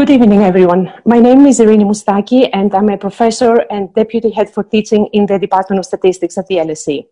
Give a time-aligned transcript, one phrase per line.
[0.00, 0.90] Good evening, everyone.
[1.04, 5.26] My name is Irini Moustaki, and I'm a professor and deputy head for teaching in
[5.26, 7.06] the Department of Statistics at the LSE.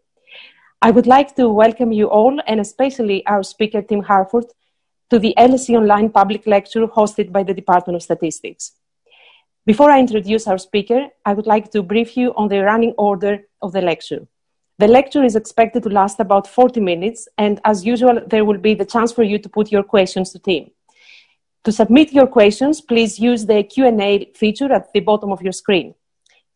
[0.81, 4.47] I would like to welcome you all, and especially our speaker, Tim Harford,
[5.11, 8.73] to the LSE Online public lecture hosted by the Department of Statistics.
[9.67, 13.41] Before I introduce our speaker, I would like to brief you on the running order
[13.61, 14.27] of the lecture.
[14.79, 18.73] The lecture is expected to last about 40 minutes, and as usual, there will be
[18.73, 20.71] the chance for you to put your questions to Tim.
[21.69, 25.95] To submit your questions, please use the Q&A feature at the bottom of your screen.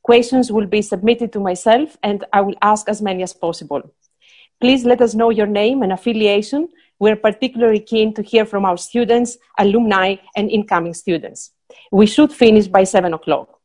[0.03, 3.83] Questions will be submitted to myself, and I will ask as many as possible.
[4.59, 6.71] Please let us know your name and affiliation.
[6.99, 11.51] We're particularly keen to hear from our students, alumni, and incoming students.
[11.91, 13.61] We should finish by 7 o'clock.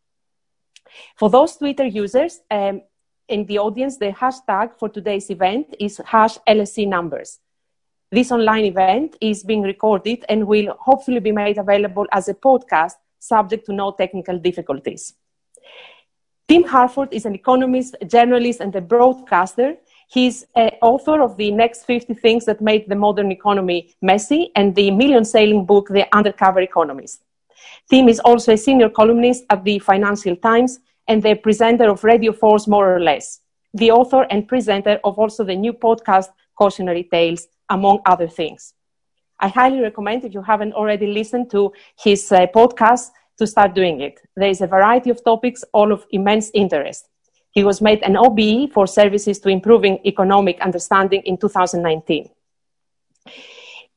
[1.16, 2.82] For those Twitter users um,
[3.30, 7.40] in the audience, the hashtag for today's event is hash LSE numbers.
[8.12, 12.94] This online event is being recorded and will hopefully be made available as a podcast
[13.20, 15.14] subject to no technical difficulties.
[16.48, 19.76] Tim Harford is an economist, journalist, and a broadcaster
[20.10, 20.46] He's
[20.82, 25.26] author of the next 50 things that made the modern economy messy and the million
[25.26, 27.24] selling book, The Undercover Economist.
[27.90, 32.32] Tim is also a senior columnist at the Financial Times and the presenter of Radio
[32.32, 33.42] 4's More or Less,
[33.74, 38.74] the author and presenter of also the new podcast, Cautionary Tales, among other things.
[39.40, 44.02] I highly recommend if you haven't already listened to his uh, podcast to start doing
[44.02, 44.20] it.
[44.36, 47.08] There is a variety of topics, all of immense interest.
[47.52, 52.30] He was made an OBE for services to improving economic understanding in 2019.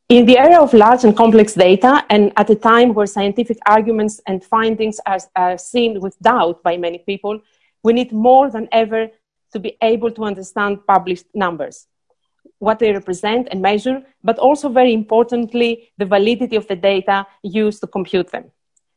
[0.08, 4.20] In the area of large and complex data, and at a time where scientific arguments
[4.26, 7.40] and findings are, are seen with doubt by many people,
[7.82, 9.08] we need more than ever
[9.52, 11.86] to be able to understand published numbers,
[12.60, 17.80] what they represent and measure, but also very importantly, the validity of the data used
[17.80, 18.44] to compute them.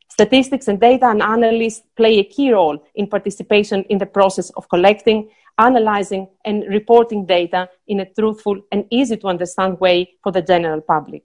[0.10, 4.70] Statistics and data and analysts play a key role in participation in the process of
[4.70, 10.42] collecting, analyzing, and reporting data in a truthful and easy to understand way for the
[10.42, 11.24] general public.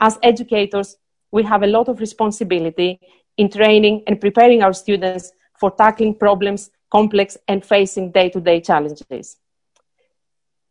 [0.00, 0.96] As educators,
[1.32, 2.98] we have a lot of responsibility
[3.36, 8.60] in training and preparing our students for tackling problems complex and facing day to day
[8.60, 9.36] challenges.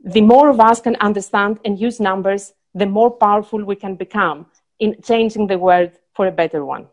[0.03, 4.46] The more of us can understand and use numbers, the more powerful we can become
[4.80, 6.88] in changing the world for a better one.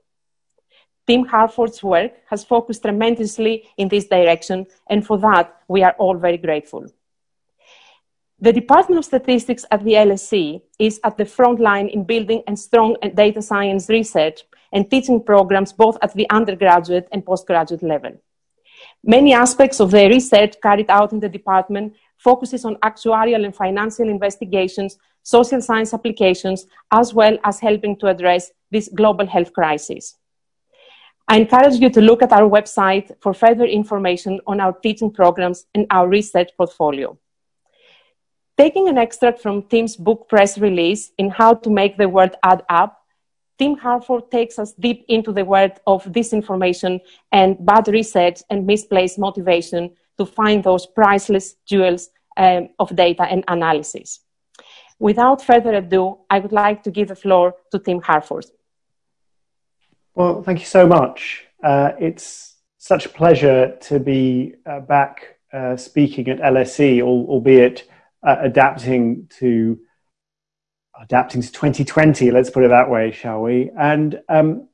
[1.07, 6.17] Tim Harford's work has focused tremendously in this direction, and for that, we are all
[6.17, 6.87] very grateful.
[8.41, 12.59] The Department of Statistics at the LSE is at the front line in building and
[12.59, 14.43] strong data science research
[14.73, 18.13] and teaching programs both at the undergraduate and postgraduate level.
[19.03, 24.09] Many aspects of the research carried out in the department focuses on actuarial and financial
[24.09, 30.17] investigations, social science applications, as well as helping to address this global health crisis.
[31.27, 35.65] I encourage you to look at our website for further information on our teaching programs
[35.75, 37.19] and our research portfolio.
[38.59, 42.63] Taking an extract from Tim's book press release in How to Make the World Add
[42.69, 43.01] Up,
[43.59, 47.01] Tim Harford takes us deep into the world of disinformation
[47.33, 53.45] and bad research and misplaced motivation to find those priceless jewels um, of data and
[53.49, 54.21] analysis.
[54.99, 58.47] Without further ado, I would like to give the floor to Tim Harford.
[60.15, 61.45] Well, thank you so much.
[61.63, 67.89] Uh, it's such a pleasure to be uh, back uh, speaking at LSE, albeit
[68.23, 69.79] uh, adapting to
[71.01, 72.31] adapting to 2020.
[72.31, 73.71] Let's put it that way, shall we?
[73.77, 74.69] And um,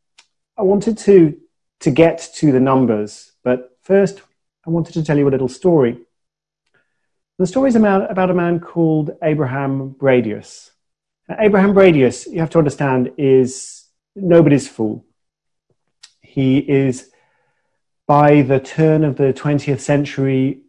[0.58, 1.38] I wanted to
[1.80, 4.20] to get to the numbers, but first
[4.66, 5.98] I wanted to tell you a little story.
[7.38, 10.70] The story is about, a man called Abraham Bredius.
[11.28, 15.06] Now, Abraham Bredius, you have to understand, is nobody's fool.
[16.20, 17.10] He is,
[18.06, 20.60] by the turn of the 20th century,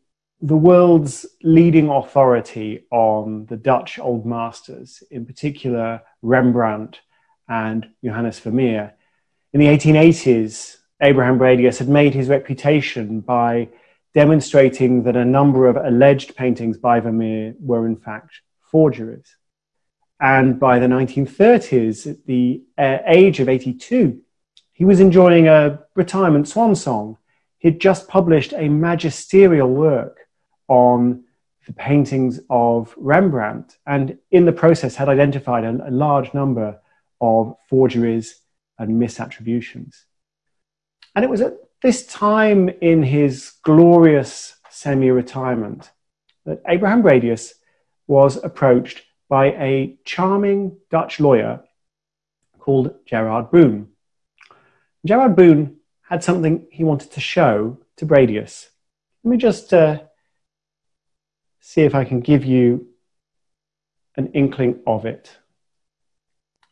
[0.41, 7.01] the world's leading authority on the Dutch old masters, in particular Rembrandt
[7.49, 8.93] and Johannes Vermeer.
[9.51, 13.67] In the 1880s, Abraham Bredius had made his reputation by
[14.13, 19.35] demonstrating that a number of alleged paintings by Vermeer were in fact forgeries.
[20.19, 24.21] And by the 1930s, at the uh, age of 82,
[24.73, 27.17] he was enjoying a retirement swan song.
[27.57, 30.19] He'd just published a magisterial work
[30.67, 31.23] on
[31.67, 36.79] the paintings of Rembrandt, and in the process had identified a, a large number
[37.19, 38.41] of forgeries
[38.79, 40.03] and misattributions.
[41.15, 45.91] And it was at this time in his glorious semi retirement
[46.45, 47.53] that Abraham Bredius
[48.07, 51.63] was approached by a charming Dutch lawyer
[52.59, 53.89] called Gerard Boon.
[55.05, 58.67] Gerard Boon had something he wanted to show to Bredius.
[59.23, 60.01] Let me just uh,
[61.59, 62.87] see if I can give you
[64.15, 65.37] an inkling of it.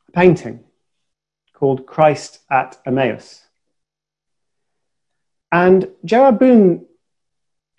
[0.09, 0.63] A painting
[1.53, 3.48] called Christ at Emmaus.
[5.51, 6.85] And Gerard Boon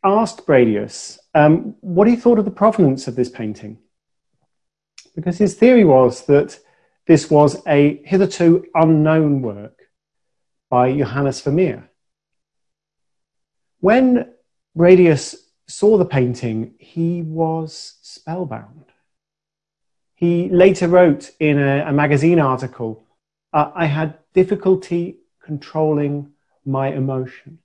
[0.03, 3.79] asked Bredius um, what he thought of the provenance of this painting.
[5.15, 6.59] Because his theory was that
[7.07, 9.89] this was a hitherto unknown work
[10.69, 11.91] by Johannes Vermeer.
[13.81, 14.33] When
[14.77, 15.35] Bredius
[15.67, 18.87] saw the painting, he was spellbound.
[20.15, 23.05] He later wrote in a, a magazine article
[23.53, 26.33] uh, I had difficulty controlling
[26.71, 27.59] my emotion.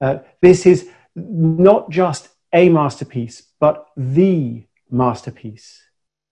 [0.00, 5.82] Uh, this is not just a masterpiece, but the masterpiece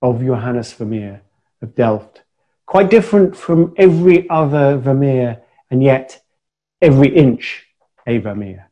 [0.02, 1.22] of Johannes Vermeer
[1.62, 2.22] of Delft.
[2.66, 6.22] Quite different from every other Vermeer, and yet
[6.80, 7.66] every inch
[8.06, 8.70] a Vermeer.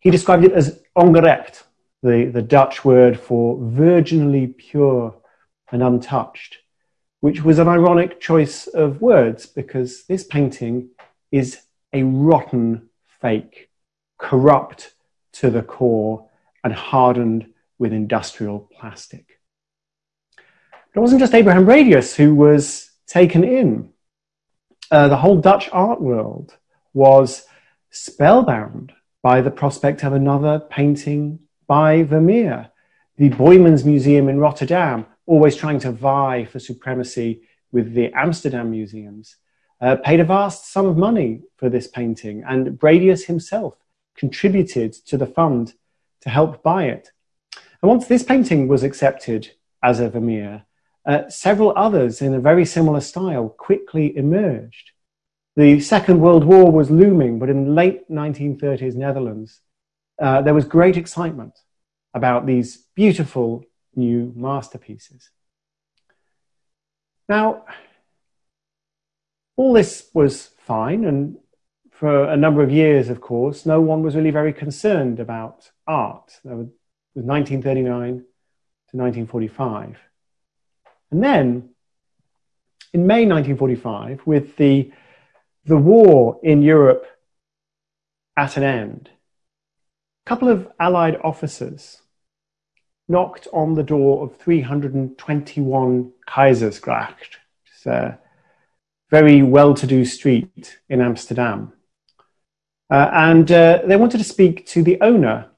[0.00, 1.62] He described it as ongerept,
[2.02, 5.14] the, the Dutch word for virginally pure
[5.70, 6.58] and untouched,
[7.20, 10.90] which was an ironic choice of words because this painting
[11.30, 11.60] is
[11.92, 12.88] a rotten
[13.20, 13.70] fake,
[14.18, 14.94] corrupt
[15.32, 16.28] to the core,
[16.62, 19.40] and hardened with industrial plastic.
[20.36, 23.90] But it wasn't just Abraham Bredius who was taken in.
[24.90, 26.56] Uh, the whole Dutch art world
[26.92, 27.44] was
[27.90, 28.92] spellbound
[29.22, 32.70] by the prospect of another painting by Vermeer.
[33.16, 39.36] The Boijmans Museum in Rotterdam, always trying to vie for supremacy with the Amsterdam museums,
[39.80, 43.76] uh, paid a vast sum of money for this painting, and Bredius himself
[44.16, 45.74] contributed to the fund
[46.20, 47.10] to help buy it.
[47.82, 49.50] And once this painting was accepted
[49.82, 50.64] as a Vermeer,
[51.06, 54.90] uh, several others in a very similar style quickly emerged.
[55.56, 59.60] The Second World War was looming, but in late 1930s Netherlands,
[60.20, 61.58] uh, there was great excitement
[62.12, 65.30] about these beautiful new masterpieces.
[67.28, 67.64] Now,
[69.60, 71.36] all this was fine, and
[71.90, 76.40] for a number of years, of course, no one was really very concerned about art.
[76.46, 76.68] It was
[77.12, 79.98] 1939 to 1945.
[81.10, 81.68] And then,
[82.94, 84.92] in May 1945, with the,
[85.66, 87.04] the war in Europe
[88.38, 89.10] at an end,
[90.24, 92.00] a couple of Allied officers
[93.08, 98.18] knocked on the door of 321 Keizersgracht, which is a
[99.10, 101.72] very well to do street in Amsterdam.
[102.88, 105.50] Uh, and uh, they wanted to speak to the owner,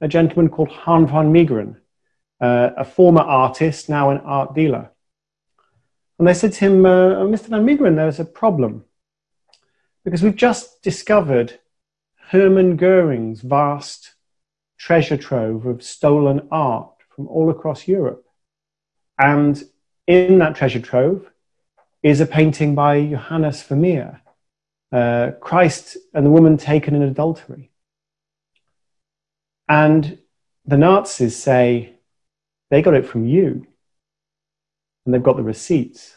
[0.00, 1.76] a gentleman called Han van Meegeren,
[2.40, 4.90] uh, a former artist, now an art dealer.
[6.18, 7.46] And they said to him, uh, Mr.
[7.48, 8.84] van Meegeren, there's a problem.
[10.04, 11.60] Because we've just discovered
[12.30, 14.14] Hermann Goering's vast
[14.76, 18.24] treasure trove of stolen art from all across Europe.
[19.18, 19.62] And
[20.06, 21.31] in that treasure trove
[22.02, 24.20] is a painting by Johannes Vermeer,
[24.90, 27.70] uh, Christ and the woman taken in adultery.
[29.68, 30.18] And
[30.66, 31.94] the Nazis say
[32.70, 33.66] they got it from you,
[35.04, 36.16] and they've got the receipts.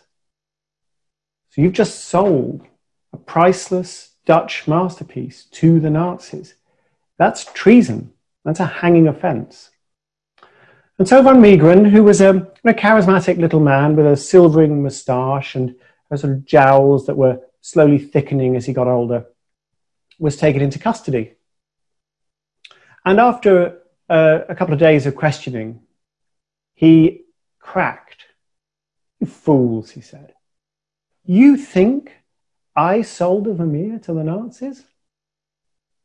[1.50, 2.66] So you've just sold
[3.14, 6.56] a priceless Dutch masterpiece to the Nazis.
[7.18, 8.12] That's treason.
[8.44, 9.70] That's a hanging offense.
[10.98, 15.56] And so Van Meegeren, who was a, a charismatic little man with a silvering moustache
[15.56, 15.76] and
[16.10, 19.26] a sort of jowls that were slowly thickening as he got older,
[20.20, 21.34] was taken into custody.
[23.04, 25.82] And after uh, a couple of days of questioning,
[26.74, 27.26] he
[27.60, 28.26] cracked.
[29.20, 30.34] You fools, he said.
[31.26, 32.12] You think
[32.76, 34.84] I sold a Vermeer to the Nazis?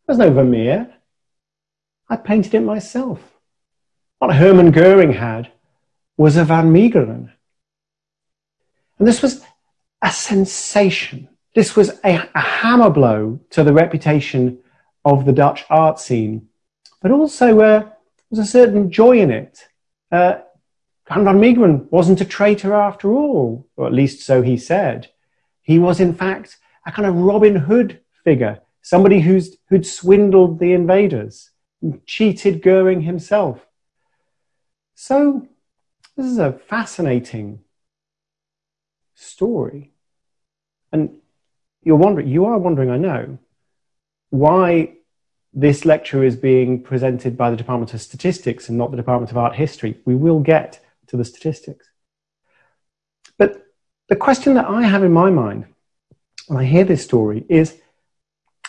[0.07, 0.93] There's no Vermeer.
[2.09, 3.21] I painted it myself.
[4.21, 5.51] What Hermann Goering had
[6.17, 7.33] was a Van Meegeren.
[8.99, 9.45] And this was
[10.01, 14.59] a sensation this was a, a hammer blow to the reputation
[15.05, 16.49] of the Dutch art scene,
[17.03, 17.93] but also uh, there
[18.31, 19.67] was a certain joy in it.
[20.13, 20.39] Uh,
[21.09, 25.11] van Meegeren wasn't a traitor after all, or at least so he said.
[25.63, 30.73] He was, in fact, a kind of Robin Hood figure, somebody who's, who'd swindled the
[30.73, 31.51] invaders,
[32.07, 33.67] cheated Goering himself.
[35.03, 35.49] So,
[36.15, 37.61] this is a fascinating
[39.15, 39.93] story.
[40.93, 41.17] And
[41.83, 43.39] you're wondering, you are wondering, I know,
[44.29, 44.97] why
[45.55, 49.39] this lecture is being presented by the Department of Statistics and not the Department of
[49.39, 49.99] Art History.
[50.05, 51.89] We will get to the statistics.
[53.39, 53.69] But
[54.11, 55.65] the question that I have in my mind
[56.47, 57.75] when I hear this story is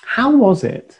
[0.01, 0.97] how was it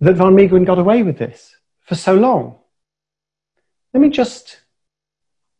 [0.00, 2.60] that Van Meegeren got away with this for so long?
[3.94, 4.58] Let me just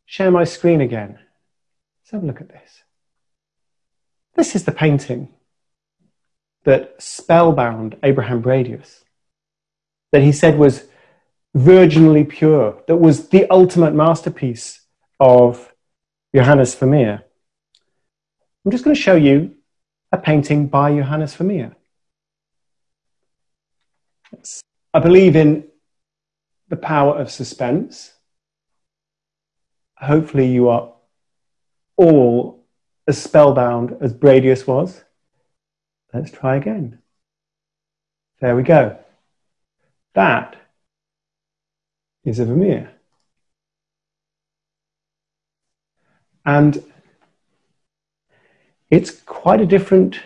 [0.04, 1.12] share my screen again.
[1.12, 2.82] Let's have a look at this.
[4.34, 5.28] This is the painting
[6.64, 9.04] that spellbound Abraham Bredius,
[10.10, 10.86] that he said was
[11.56, 14.80] virginally pure, that was the ultimate masterpiece
[15.20, 15.72] of
[16.34, 17.22] Johannes Vermeer.
[18.64, 19.54] I'm just going to show you
[20.10, 21.76] a painting by Johannes Vermeer.
[24.92, 25.68] I believe in
[26.68, 28.13] the power of suspense.
[30.04, 30.92] Hopefully, you are
[31.96, 32.64] all
[33.06, 35.02] as spellbound as Bredius was.
[36.12, 36.98] Let's try again.
[38.40, 38.98] There we go.
[40.14, 40.56] That
[42.24, 42.90] is a Vermeer.
[46.44, 46.84] And
[48.90, 50.20] it's quite a different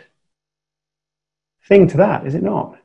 [1.67, 2.79] thing to that, is it not?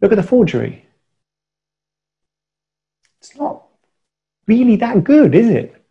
[0.00, 0.86] Look at the forgery.
[3.20, 3.65] It's not
[4.46, 5.84] really that good, is it?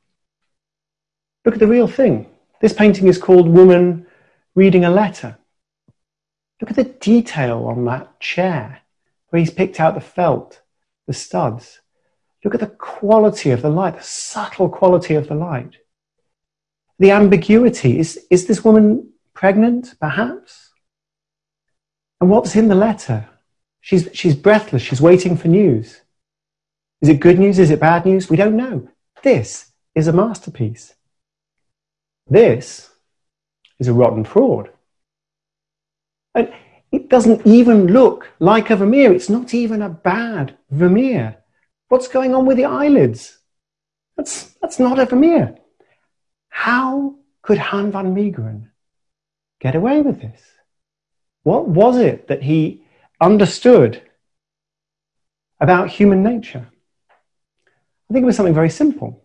[1.43, 2.27] Look at the real thing.
[2.61, 4.07] This painting is called Woman
[4.55, 5.37] Reading a Letter.
[6.59, 8.81] Look at the detail on that chair
[9.29, 10.61] where he's picked out the felt,
[11.07, 11.81] the studs.
[12.43, 15.77] Look at the quality of the light, the subtle quality of the light.
[16.99, 20.71] The ambiguity is, is this woman pregnant, perhaps?
[22.21, 23.27] And what's in the letter?
[23.81, 26.01] She's, she's breathless, she's waiting for news.
[27.01, 27.59] Is it good news?
[27.59, 28.29] Is it bad news?
[28.29, 28.89] We don't know.
[29.23, 30.95] This is a masterpiece.
[32.27, 32.89] This
[33.79, 34.69] is a rotten fraud.
[36.33, 36.51] And
[36.91, 39.13] it doesn't even look like a Vermeer.
[39.13, 41.37] It's not even a bad Vermeer.
[41.89, 43.37] What's going on with the eyelids?
[44.17, 45.57] That's, that's not a Vermeer.
[46.49, 48.69] How could Han van Meegeren
[49.59, 50.41] get away with this?
[51.43, 52.83] What was it that he
[53.21, 54.01] understood
[55.59, 56.67] about human nature?
[58.09, 59.23] I think it was something very simple.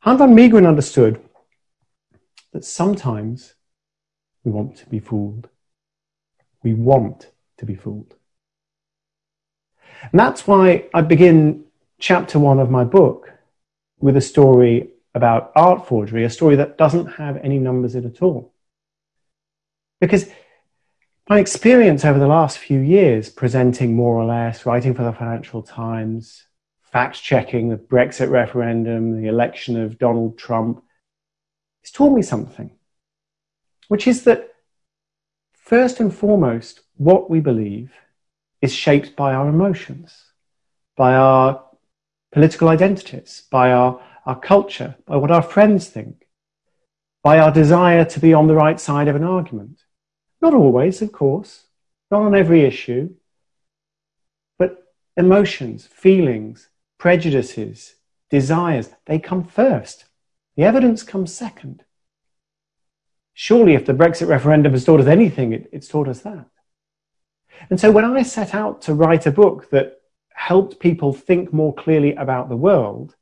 [0.00, 1.20] Han van Meegeren understood
[2.52, 3.54] that sometimes
[4.44, 5.48] we want to be fooled.
[6.62, 8.14] We want to be fooled.
[10.12, 11.64] And that's why I begin
[11.98, 13.32] chapter one of my book
[14.00, 18.14] with a story about art forgery, a story that doesn't have any numbers in it
[18.16, 18.52] at all.
[20.00, 20.30] Because
[21.28, 25.62] my experience over the last few years, presenting more or less, writing for the Financial
[25.62, 26.44] Times,
[26.92, 30.82] fact checking the Brexit referendum, the election of Donald Trump,
[31.82, 32.70] it's taught me something,
[33.88, 34.54] which is that
[35.52, 37.92] first and foremost, what we believe
[38.62, 40.24] is shaped by our emotions,
[40.96, 41.62] by our
[42.32, 46.26] political identities, by our, our culture, by what our friends think,
[47.22, 49.82] by our desire to be on the right side of an argument.
[50.40, 51.64] Not always, of course,
[52.10, 53.14] not on every issue,
[54.58, 54.82] but
[55.16, 57.94] emotions, feelings, prejudices,
[58.30, 60.04] desires, they come first.
[60.56, 61.84] The evidence comes second.
[63.32, 66.46] Surely, if the Brexit referendum has taught us anything, it, it's taught us that.
[67.70, 70.00] And so when I set out to write a book that
[70.34, 73.14] helped people think more clearly about the world,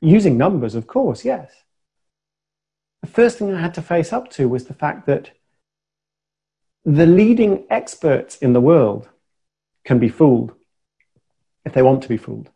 [0.00, 1.50] using numbers, of course, yes,
[3.00, 5.30] the first thing I had to face up to was the fact that
[6.84, 9.08] the leading experts in the world
[9.84, 10.52] can be fooled
[11.64, 12.50] if they want to be fooled.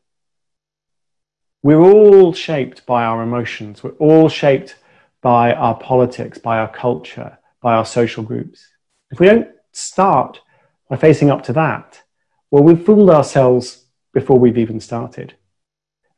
[1.64, 3.82] We're all shaped by our emotions.
[3.82, 4.76] We're all shaped
[5.22, 8.68] by our politics, by our culture, by our social groups.
[9.10, 10.42] If we don't start
[10.90, 12.02] by facing up to that,
[12.50, 15.36] well, we've fooled ourselves before we've even started.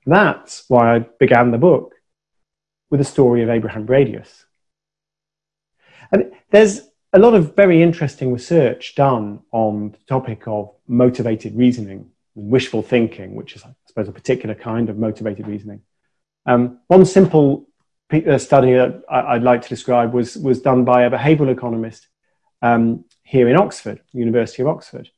[0.04, 1.94] That's why I began the book
[2.90, 4.46] with the story of Abraham Bredius.
[6.10, 12.10] And there's a lot of very interesting research done on the topic of motivated reasoning
[12.36, 15.80] wishful thinking, which is, I suppose, a particular kind of motivated reasoning.
[16.44, 17.66] Um, one simple
[18.12, 22.06] uh, study that I'd like to describe was, was done by a behavioral economist
[22.62, 25.10] um, here in Oxford, University of Oxford.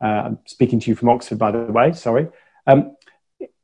[0.00, 2.28] Uh, I'm speaking to you from Oxford, by the way, sorry.
[2.66, 2.96] Um,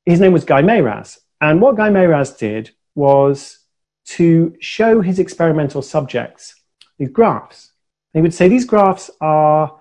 [0.05, 1.19] his name was Guy Mayraz.
[1.41, 3.59] And what Guy Mayraz did was
[4.07, 6.55] to show his experimental subjects
[6.99, 7.73] these graphs.
[8.13, 9.81] He would say these graphs are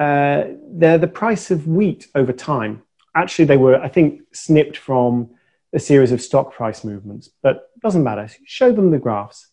[0.00, 2.82] uh, they're the price of wheat over time.
[3.14, 5.30] Actually, they were, I think, snipped from
[5.74, 8.28] a series of stock price movements, but it doesn't matter.
[8.44, 9.48] Show them the graphs.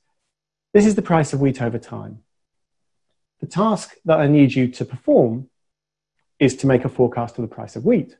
[0.74, 2.24] This is the price of wheat over time.
[3.42, 5.50] The task that I need you to perform
[6.40, 8.16] is to make a forecast of the price of wheat.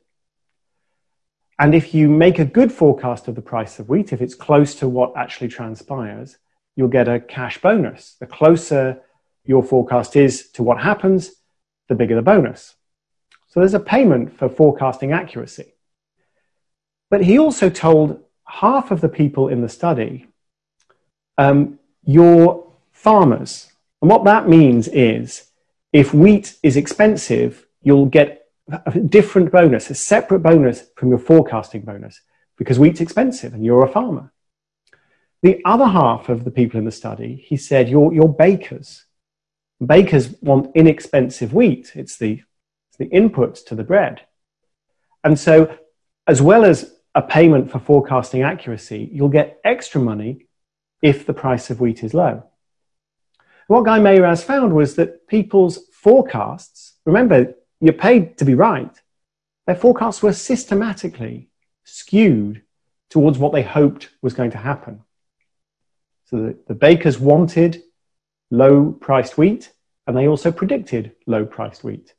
[1.58, 4.74] And if you make a good forecast of the price of wheat, if it's close
[4.76, 6.36] to what actually transpires,
[6.76, 8.16] you'll get a cash bonus.
[8.20, 9.00] The closer
[9.44, 11.32] your forecast is to what happens,
[11.88, 12.76] the bigger the bonus.
[13.48, 15.74] So there's a payment for forecasting accuracy.
[17.10, 20.26] But he also told half of the people in the study,
[21.38, 23.72] um, you're farmers.
[24.02, 25.50] And what that means is
[25.92, 31.82] if wheat is expensive, you'll get a different bonus, a separate bonus from your forecasting
[31.82, 32.20] bonus,
[32.58, 34.30] because wheat's expensive and you're a farmer.
[35.42, 39.06] The other half of the people in the study, he said, you're, you're bakers.
[39.84, 41.92] Bakers want inexpensive wheat.
[41.94, 42.42] It's the,
[42.88, 44.22] it's the input to the bread.
[45.22, 45.76] And so,
[46.26, 50.46] as well as a payment for forecasting accuracy, you'll get extra money
[51.02, 52.44] if the price of wheat is low.
[53.66, 58.90] What Guy Mayraz found was that people's forecasts, remember, you're paid to be right,
[59.66, 61.50] their forecasts were systematically
[61.84, 62.62] skewed
[63.10, 65.02] towards what they hoped was going to happen.
[66.26, 67.82] So the, the bakers wanted
[68.50, 69.72] low priced wheat,
[70.06, 72.14] and they also predicted low priced wheat.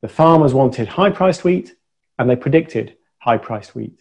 [0.00, 1.74] The farmers wanted high priced wheat,
[2.18, 4.00] and they predicted high priced wheat.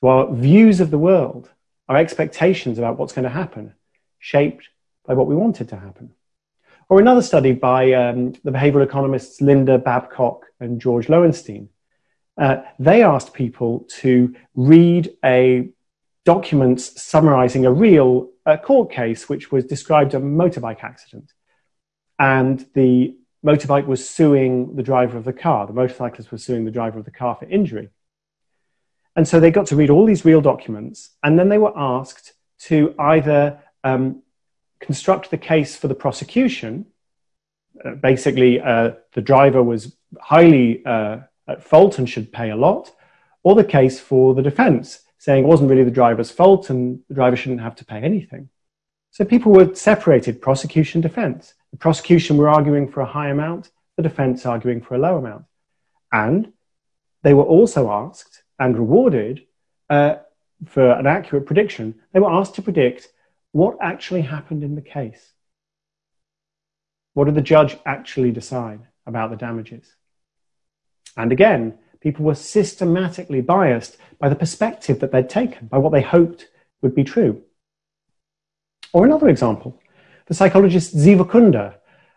[0.00, 1.50] So our views of the world,
[1.88, 3.74] our expectations about what's going to happen,
[4.18, 4.68] shaped
[5.06, 6.10] by what we wanted to happen.
[6.88, 11.68] Or another study by um, the behavioral economists Linda Babcock and George Loewenstein.
[12.36, 15.68] Uh, they asked people to read a
[16.24, 21.32] document summarizing a real uh, court case which was described a motorbike accident.
[22.18, 25.66] And the motorbike was suing the driver of the car.
[25.66, 27.90] The motorcyclist was suing the driver of the car for injury.
[29.16, 32.32] And so they got to read all these real documents, and then they were asked
[32.60, 34.22] to either um,
[34.80, 36.86] construct the case for the prosecution.
[37.84, 42.90] Uh, basically, uh, the driver was highly uh, at fault and should pay a lot,
[43.44, 47.14] or the case for the defense, saying it wasn't really the driver's fault and the
[47.14, 48.50] driver shouldn't have to pay anything.
[49.10, 51.54] So people were separated prosecution, defense.
[51.70, 55.46] The prosecution were arguing for a high amount, the defense arguing for a low amount.
[56.12, 56.52] And
[57.22, 59.46] they were also asked and rewarded
[59.88, 60.16] uh,
[60.66, 61.94] for an accurate prediction.
[62.12, 63.08] They were asked to predict
[63.52, 65.32] what actually happened in the case?
[67.14, 69.90] What did the judge actually decide about the damages?
[71.16, 76.02] And again, people were systematically biased by the perspective that they'd taken, by what they
[76.02, 76.48] hoped
[76.82, 77.42] would be true.
[78.92, 79.80] Or another example,
[80.26, 81.76] the psychologist Ziva Kunda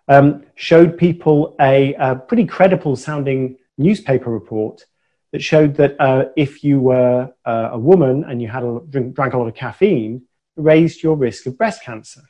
[0.09, 4.83] um, showed people a, a, pretty credible sounding newspaper report
[5.31, 9.15] that showed that uh, if you were uh, a woman and you had a, drink,
[9.15, 10.21] drank a lot of caffeine,
[10.57, 12.21] it raised your risk of breast cancer.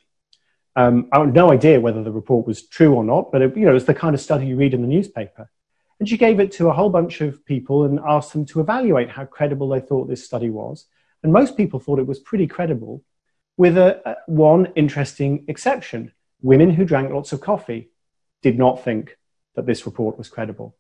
[0.76, 3.66] Um, I have no idea whether the report was true or not, but it, you
[3.66, 5.50] know, it's the kind of study you read in the newspaper.
[6.00, 9.10] And she gave it to a whole bunch of people and asked them to evaluate
[9.10, 10.86] how credible they thought this study was.
[11.24, 13.04] And most people thought it was pretty credible,
[13.58, 16.12] with a, a, one interesting exception.
[16.42, 17.90] Women who drank lots of coffee
[18.44, 19.18] did not think
[19.56, 20.76] that this report was credible.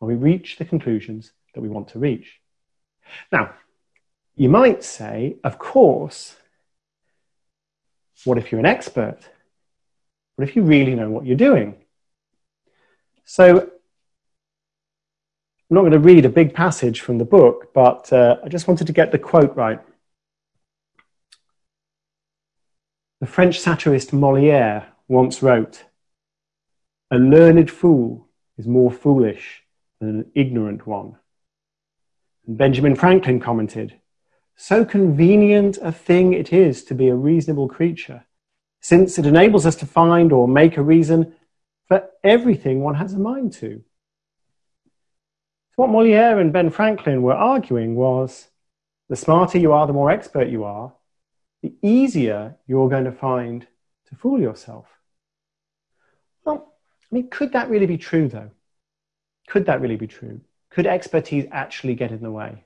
[0.00, 2.40] And we reach the conclusions that we want to reach.
[3.32, 3.54] Now,
[4.36, 6.36] you might say, of course,
[8.24, 9.18] what if you're an expert?
[10.36, 11.76] What if you really know what you're doing?
[13.24, 13.70] So,
[15.70, 18.66] I'm not going to read a big passage from the book, but uh, I just
[18.66, 19.78] wanted to get the quote right.
[23.20, 25.84] The French satirist Moliere once wrote,
[27.12, 28.26] A learned fool
[28.58, 29.62] is more foolish
[30.00, 31.16] than an ignorant one.
[32.48, 33.94] And Benjamin Franklin commented,
[34.56, 38.24] so convenient a thing it is to be a reasonable creature,
[38.80, 41.32] since it enables us to find or make a reason
[41.86, 43.84] for everything one has a mind to.
[45.70, 48.48] So what Moliere and Ben Franklin were arguing was
[49.08, 50.92] the smarter you are, the more expert you are,
[51.62, 53.66] the easier you're going to find
[54.08, 54.86] to fool yourself.
[56.44, 58.50] Well, I mean, could that really be true, though?
[59.48, 60.40] Could that really be true?
[60.70, 62.64] Could expertise actually get in the way?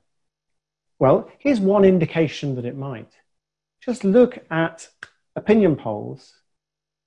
[0.99, 3.13] Well, here's one indication that it might.
[3.81, 4.89] Just look at
[5.37, 6.35] opinion polls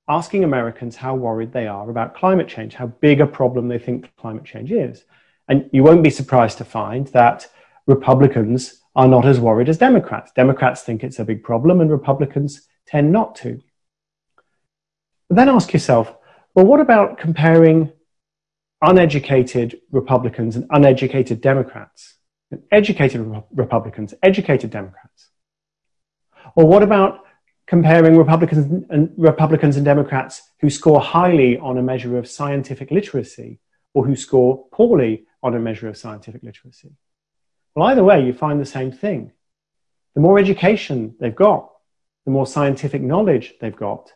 [0.07, 4.09] asking Americans how worried they are about climate change, how big a problem they think
[4.17, 5.05] climate change is.
[5.47, 7.47] And you won't be surprised to find that
[7.85, 10.31] Republicans are not as worried as Democrats.
[10.35, 13.61] Democrats think it's a big problem, and Republicans tend not to.
[15.29, 16.15] But then ask yourself
[16.53, 17.91] well, what about comparing
[18.81, 22.17] uneducated Republicans and uneducated Democrats?
[22.71, 25.29] educated Republicans, educated Democrats?
[26.55, 27.19] Or what about
[27.67, 33.59] comparing Republicans and Republicans and Democrats who score highly on a measure of scientific literacy
[33.93, 36.91] or who score poorly on a measure of scientific literacy?
[37.75, 39.31] Well, either way, you find the same thing.
[40.15, 41.71] The more education they've got,
[42.25, 44.11] the more scientific knowledge they've got,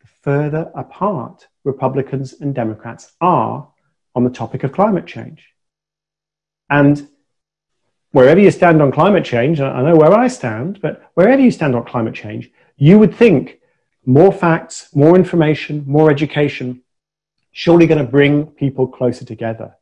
[0.00, 3.68] the further apart Republicans and Democrats are
[4.14, 5.48] on the topic of climate change.
[6.68, 7.08] And
[8.12, 11.74] wherever you stand on climate change, I know where I stand, but wherever you stand
[11.74, 13.60] on climate change, you would think
[14.04, 16.82] more facts, more information, more education,
[17.52, 19.76] surely going to bring people closer together.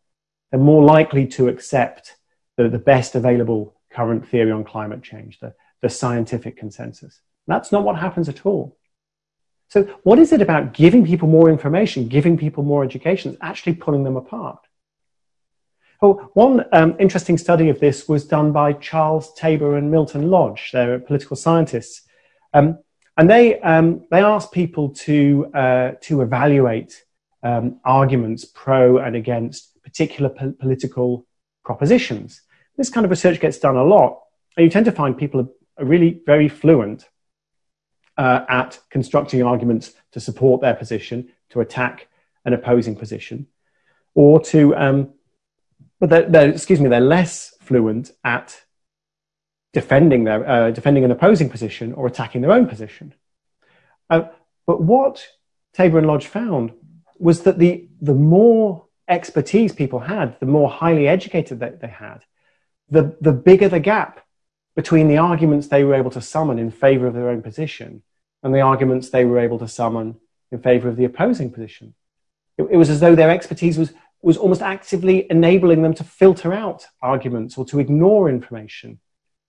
[0.51, 2.17] They're more likely to accept
[2.57, 7.21] the, the best available current theory on climate change, the, the scientific consensus.
[7.47, 8.77] That's not what happens at all.
[9.69, 13.75] So, what is it about giving people more information, giving people more education, that's actually
[13.75, 14.59] pulling them apart?
[16.01, 20.71] Oh, one um, interesting study of this was done by Charles Taber and Milton Lodge.
[20.73, 22.03] They're political scientists.
[22.55, 22.79] Um,
[23.17, 27.05] and they, um, they asked people to, uh, to evaluate
[27.43, 31.27] um, arguments pro and against particular po- political
[31.65, 32.43] propositions.
[32.77, 34.21] This kind of research gets done a lot,
[34.57, 35.41] and you tend to find people
[35.79, 37.09] are really very fluent
[38.17, 42.09] uh, at constructing arguments to support their position, to attack
[42.45, 43.47] an opposing position,
[44.15, 45.13] or to um,
[46.01, 48.63] but they're, they're, excuse me, they're less fluent at
[49.73, 53.15] defending their uh, defending an opposing position or attacking their own position.
[54.11, 54.23] Uh,
[54.67, 55.27] but what
[55.75, 56.73] Taber and Lodge found
[57.19, 62.21] was that the the more expertise people had, the more highly educated they, they had,
[62.91, 64.25] the the bigger the gap
[64.77, 68.03] between the arguments they were able to summon in favor of their own position
[68.43, 70.17] and the arguments they were able to summon
[70.53, 71.95] in favor of the opposing position.
[72.57, 76.53] It, it was as though their expertise was was almost actively enabling them to filter
[76.53, 78.99] out arguments or to ignore information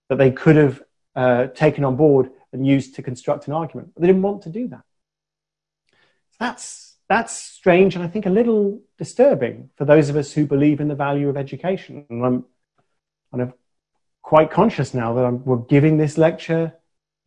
[0.09, 0.81] that they could have
[1.15, 3.91] uh, taken on board and used to construct an argument.
[3.93, 4.83] But they didn't want to do that.
[6.39, 10.79] That's, that's strange and I think a little disturbing for those of us who believe
[10.79, 12.05] in the value of education.
[12.09, 12.45] And I'm
[13.31, 13.53] kind of
[14.21, 16.73] quite conscious now that I'm, we're giving this lecture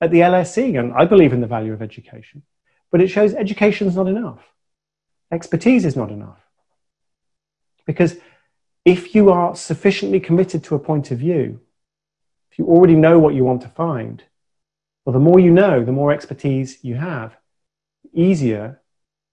[0.01, 2.43] at the LSE, and I believe in the value of education.
[2.91, 4.41] But it shows education is not enough.
[5.33, 6.39] Expertise is not enough.
[7.87, 8.17] Because
[8.85, 11.61] if you are sufficiently committed to a point of view,
[12.51, 14.23] if you already know what you want to find,
[15.05, 17.37] well, the more you know, the more expertise you have,
[18.13, 18.82] easier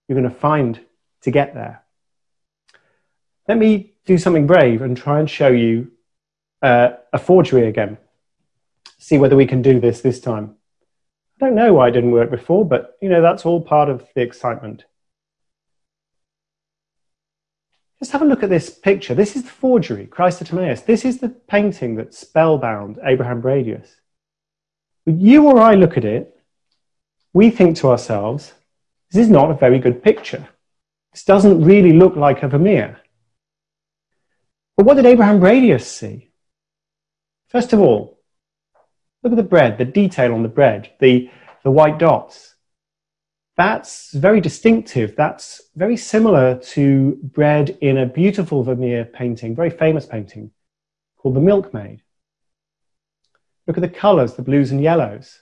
[0.10, 0.80] you're going to find
[1.22, 1.84] to get there.
[3.48, 5.92] Let me do something brave and try and show you
[6.64, 7.98] uh, a forgery again.
[8.98, 10.56] See whether we can do this this time.
[11.40, 14.06] I don't know why it didn't work before, but you know, that's all part of
[14.16, 14.84] the excitement.
[18.02, 19.14] Let's have a look at this picture.
[19.14, 20.82] This is the forgery, Christ at Emmaus.
[20.82, 23.90] This is the painting that spellbound Abraham Bredius.
[25.04, 26.36] When you or I look at it,
[27.34, 28.54] we think to ourselves,
[29.12, 30.48] this is not a very good picture.
[31.14, 33.00] This doesn't really look like a Vermeer.
[34.78, 36.30] But what did Abraham Bredius see?
[37.50, 38.20] First of all,
[39.24, 41.30] look at the bread, the detail on the bread, the,
[41.64, 42.50] the white dots
[43.60, 45.18] that's very distinctive.
[45.18, 50.52] That's very similar to bread in a beautiful Vermeer painting, very famous painting
[51.18, 52.02] called The Milkmaid.
[53.68, 55.42] Look at the colors, the blues and yellows.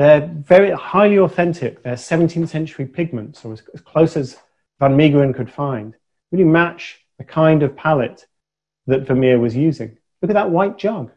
[0.00, 1.82] They're very highly authentic.
[1.82, 4.38] They're 17th century pigments, or as, as close as
[4.78, 5.94] Van Meegeren could find.
[6.32, 8.26] Really match the kind of palette
[8.86, 9.98] that Vermeer was using.
[10.22, 11.10] Look at that white jug.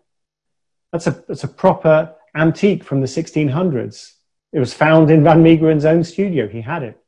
[0.91, 4.15] That's a, that's a proper antique from the 1600s
[4.51, 6.49] it was found in Van Meegeren's own studio.
[6.49, 7.01] He had it.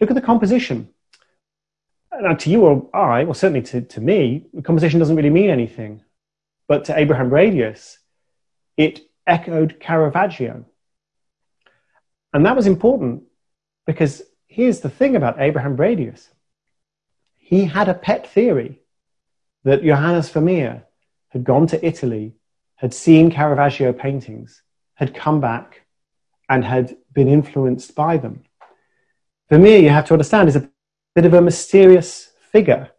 [0.00, 0.88] Look at the composition.
[2.12, 5.30] Now, uh, to you or I, well, certainly to, to me, the composition doesn't really
[5.30, 6.04] mean anything.
[6.68, 7.96] But to Abraham Bredius,
[8.76, 10.64] it echoed Caravaggio.
[12.32, 13.24] And that was important
[13.86, 16.28] because here's the thing about Abraham Bredius.
[17.36, 18.80] He had a pet theory
[19.64, 20.84] that Johannes Vermeer
[21.28, 22.34] had gone to Italy,
[22.76, 24.62] had seen Caravaggio paintings,
[24.94, 25.82] had come back
[26.48, 28.44] and had been influenced by them.
[29.50, 30.70] Vermeer, you have to understand, is a
[31.14, 32.90] bit of a mysterious figure.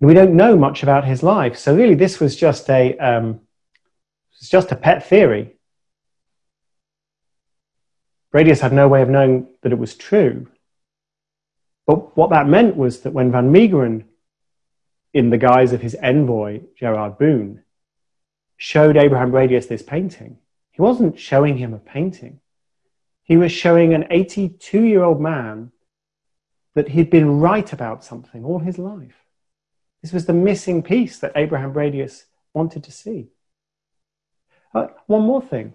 [0.00, 1.56] And We don't know much about his life.
[1.56, 3.40] So really, this was just a, um,
[4.38, 5.56] was just a pet theory.
[8.32, 10.48] Bredius had no way of knowing that it was true.
[11.86, 14.04] But what that meant was that when Van Meegeren,
[15.12, 17.62] in the guise of his envoy, Gerard Boon,
[18.56, 20.38] showed Abraham Bredius this painting,
[20.70, 22.40] he wasn't showing him a painting.
[23.24, 25.72] He was showing an 82 year old man
[26.74, 29.26] that he'd been right about something all his life.
[30.00, 33.28] This was the missing piece that Abraham Bredius wanted to see.
[34.74, 35.74] Uh, one more thing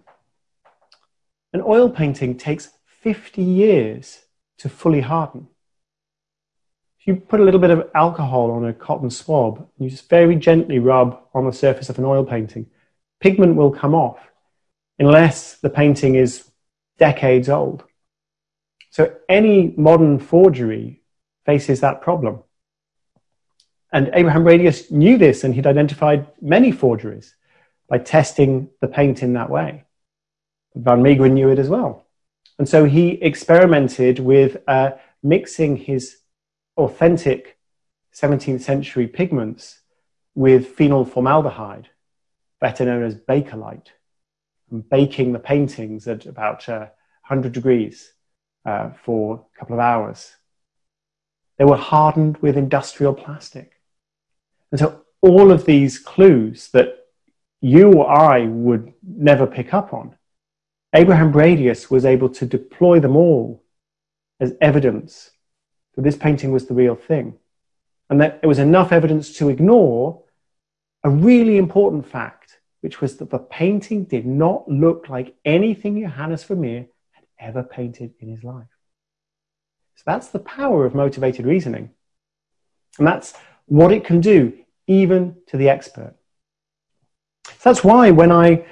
[1.54, 2.70] an oil painting takes
[3.02, 4.20] 50 years
[4.60, 5.48] to fully harden.
[7.00, 10.10] if you put a little bit of alcohol on a cotton swab and you just
[10.10, 12.66] very gently rub on the surface of an oil painting,
[13.20, 14.20] pigment will come off
[15.00, 16.50] unless the painting is
[16.98, 17.84] decades old.
[18.90, 21.02] So any modern forgery
[21.46, 22.44] faces that problem.
[23.94, 27.36] And Abraham Bredius knew this and he'd identified many forgeries
[27.88, 29.86] by testing the paint in that way.
[30.84, 32.06] Van Meegeren knew it as well.
[32.60, 36.18] And so he experimented with uh, mixing his
[36.76, 37.58] authentic
[38.14, 39.82] 17th century pigments
[40.36, 41.90] with phenol formaldehyde,
[42.60, 43.90] better known as bakelite,
[44.72, 46.88] and baking the paintings at about uh,
[47.28, 48.14] 100 degrees
[48.66, 50.34] uh, for a couple of hours.
[51.58, 53.74] They were hardened with industrial plastic.
[54.72, 57.08] And so all of these clues that
[57.62, 60.16] you or I would never pick up on,
[60.94, 63.64] Abraham Bredius was able to deploy them all
[64.40, 65.32] as evidence
[65.96, 67.38] that this painting was the real thing.
[68.10, 70.24] And that it was enough evidence to ignore
[71.04, 76.44] a really important fact, which was that the painting did not look like anything Johannes
[76.44, 78.68] Vermeer had ever painted in his life.
[79.96, 81.90] So that's the power of motivated reasoning.
[82.98, 83.34] And that's
[83.66, 84.54] what it can do,
[84.88, 86.16] even to the expert.
[87.46, 88.66] So that's why when I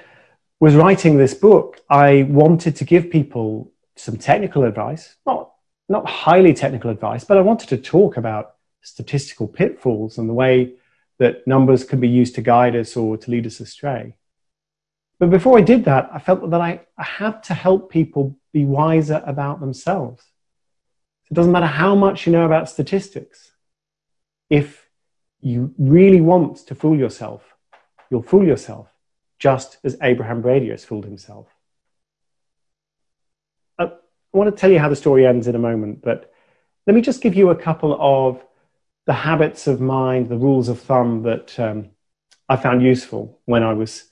[0.59, 5.51] was writing this book, I wanted to give people some technical advice, not,
[5.89, 10.73] not highly technical advice, but I wanted to talk about statistical pitfalls and the way
[11.17, 14.15] that numbers can be used to guide us or to lead us astray.
[15.19, 18.65] But before I did that, I felt that I, I had to help people be
[18.65, 20.23] wiser about themselves.
[21.31, 23.51] It doesn't matter how much you know about statistics.
[24.49, 24.87] If
[25.41, 27.43] you really want to fool yourself,
[28.09, 28.87] you'll fool yourself
[29.39, 31.47] just as Abraham Bredius fooled himself.
[33.77, 33.89] Uh,
[34.33, 36.31] I want to tell you how the story ends in a moment, but
[36.87, 38.43] let me just give you a couple of
[39.05, 41.89] the habits of mind, the rules of thumb that um,
[42.49, 44.05] I found useful when I was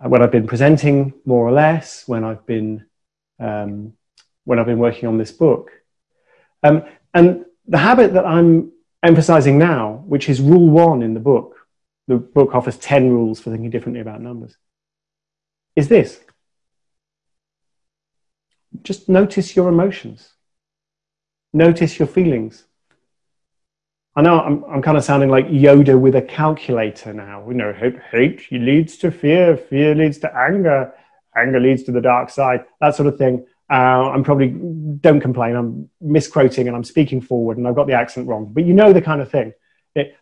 [0.00, 2.86] when I've been presenting more or less, when I've been
[3.38, 3.92] um,
[4.44, 5.70] when I've been working on this book.
[6.62, 11.55] Um, and the habit that I'm emphasizing now, which is rule one in the book,
[12.08, 14.56] the book offers 10 rules for thinking differently about numbers,
[15.74, 16.20] is this.
[18.82, 20.32] Just notice your emotions.
[21.52, 22.64] Notice your feelings.
[24.14, 27.46] I know I'm, I'm kind of sounding like Yoda with a calculator now.
[27.46, 30.92] You know, hate, hate leads to fear, fear leads to anger,
[31.36, 33.46] anger leads to the dark side, that sort of thing.
[33.70, 34.48] Uh, I'm probably,
[35.00, 38.50] don't complain, I'm misquoting and I'm speaking forward and I've got the accent wrong.
[38.52, 39.52] But you know the kind of thing.
[39.94, 40.16] It,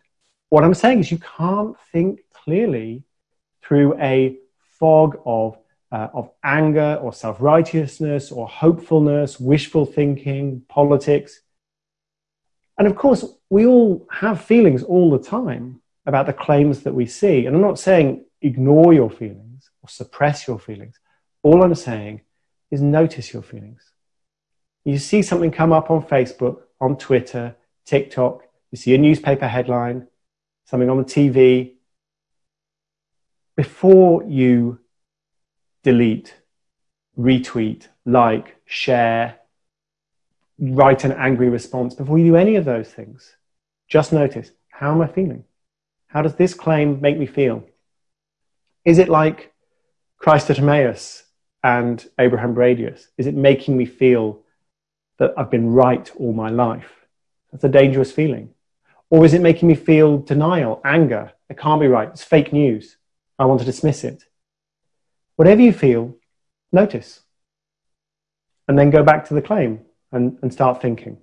[0.49, 3.03] what I'm saying is you can't think clearly
[3.63, 4.37] through a
[4.79, 5.57] fog of,
[5.91, 11.41] uh, of anger or self righteousness or hopefulness, wishful thinking, politics.
[12.77, 17.05] And of course, we all have feelings all the time about the claims that we
[17.05, 17.45] see.
[17.45, 20.99] And I'm not saying ignore your feelings or suppress your feelings.
[21.41, 22.21] All I'm saying
[22.69, 23.81] is notice your feelings.
[24.83, 27.55] You see something come up on Facebook, on Twitter,
[27.85, 30.07] TikTok, you see a newspaper headline,
[30.65, 31.73] something on the TV,
[33.55, 34.79] before you
[35.83, 36.35] delete,
[37.17, 39.37] retweet, like, share,
[40.59, 43.35] write an angry response, before you do any of those things,
[43.87, 45.45] just notice how am I feeling?
[46.07, 47.63] How does this claim make me feel?
[48.83, 49.53] Is it like
[50.17, 51.23] Christ at Emmaus
[51.63, 53.07] and Abraham Bredius?
[53.17, 54.41] Is it making me feel
[55.17, 56.91] that I've been right all my life?
[57.51, 58.54] That's a dangerous feeling.
[59.09, 61.31] Or is it making me feel denial, anger?
[61.49, 62.09] It can't be right.
[62.09, 62.97] It's fake news.
[63.37, 64.23] I want to dismiss it.
[65.35, 66.15] Whatever you feel,
[66.71, 67.21] notice.
[68.67, 71.17] And then go back to the claim and, and start thinking.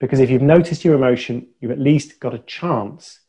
[0.00, 3.20] Because if you've noticed your emotion, you've at least got a chance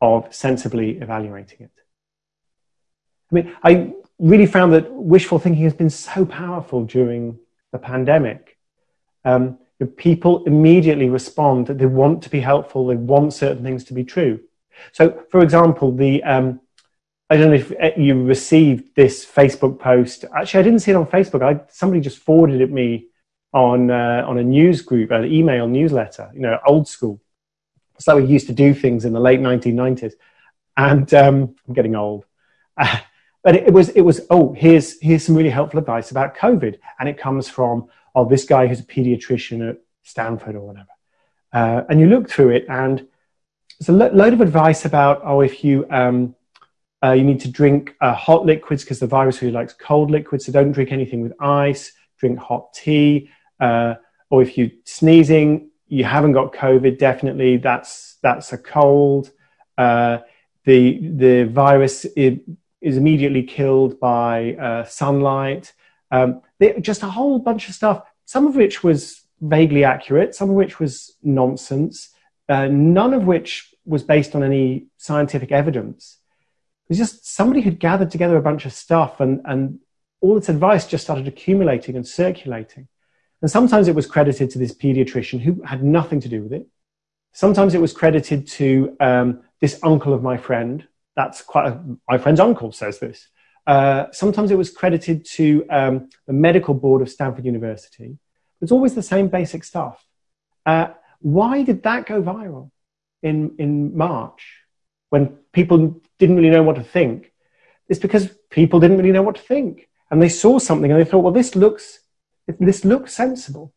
[0.00, 1.70] of sensibly evaluating it.
[3.30, 7.38] I mean, I really found that wishful thinking has been so powerful during
[7.72, 8.56] the pandemic.
[9.24, 13.92] Um, people immediately respond that they want to be helpful, they want certain things to
[13.92, 14.40] be true.
[14.92, 16.60] So, for example, the um,
[17.28, 20.24] I don't know if uh, you received this Facebook post.
[20.34, 21.42] Actually, I didn't see it on Facebook.
[21.42, 23.08] I, somebody just forwarded it me
[23.52, 26.30] on uh, on a news group, an email newsletter.
[26.34, 27.20] You know, old school.
[27.96, 30.12] It's like we used to do things in the late 1990s.
[30.76, 32.26] And um, I'm getting old.
[32.76, 32.98] Uh,
[33.42, 37.08] but it was it was oh here's here's some really helpful advice about COVID, and
[37.08, 40.88] it comes from oh this guy who's a pediatrician at Stanford or whatever,
[41.52, 43.06] uh, and you look through it and
[43.78, 46.34] there's a lo- load of advice about oh if you um,
[47.04, 50.46] uh, you need to drink uh, hot liquids because the virus really likes cold liquids,
[50.46, 51.92] so don't drink anything with ice.
[52.18, 53.28] Drink hot tea,
[53.60, 53.94] uh,
[54.30, 56.98] or if you're sneezing, you haven't got COVID.
[56.98, 59.30] Definitely, that's that's a cold.
[59.76, 60.18] Uh,
[60.64, 62.38] the the virus is,
[62.80, 65.74] is immediately killed by uh, sunlight.
[66.10, 68.02] Um, they, just a whole bunch of stuff.
[68.24, 70.34] Some of which was vaguely accurate.
[70.34, 72.10] Some of which was nonsense.
[72.48, 76.18] Uh, none of which was based on any scientific evidence.
[76.84, 79.80] It was just somebody had gathered together a bunch of stuff, and and
[80.20, 82.88] all this advice just started accumulating and circulating.
[83.42, 86.66] And sometimes it was credited to this pediatrician who had nothing to do with it.
[87.32, 90.86] Sometimes it was credited to um, this uncle of my friend.
[91.16, 93.28] That's quite a, my friend's uncle says this.
[93.66, 98.16] Uh, sometimes it was credited to um, the medical board of Stanford University.
[98.60, 100.04] It's always the same basic stuff.
[100.64, 100.88] Uh,
[101.20, 102.70] why did that go viral
[103.22, 104.62] in, in March
[105.10, 107.32] when people didn't really know what to think?
[107.88, 109.88] It's because people didn't really know what to think.
[110.10, 112.00] And they saw something and they thought, well, this looks,
[112.46, 113.72] this looks sensible.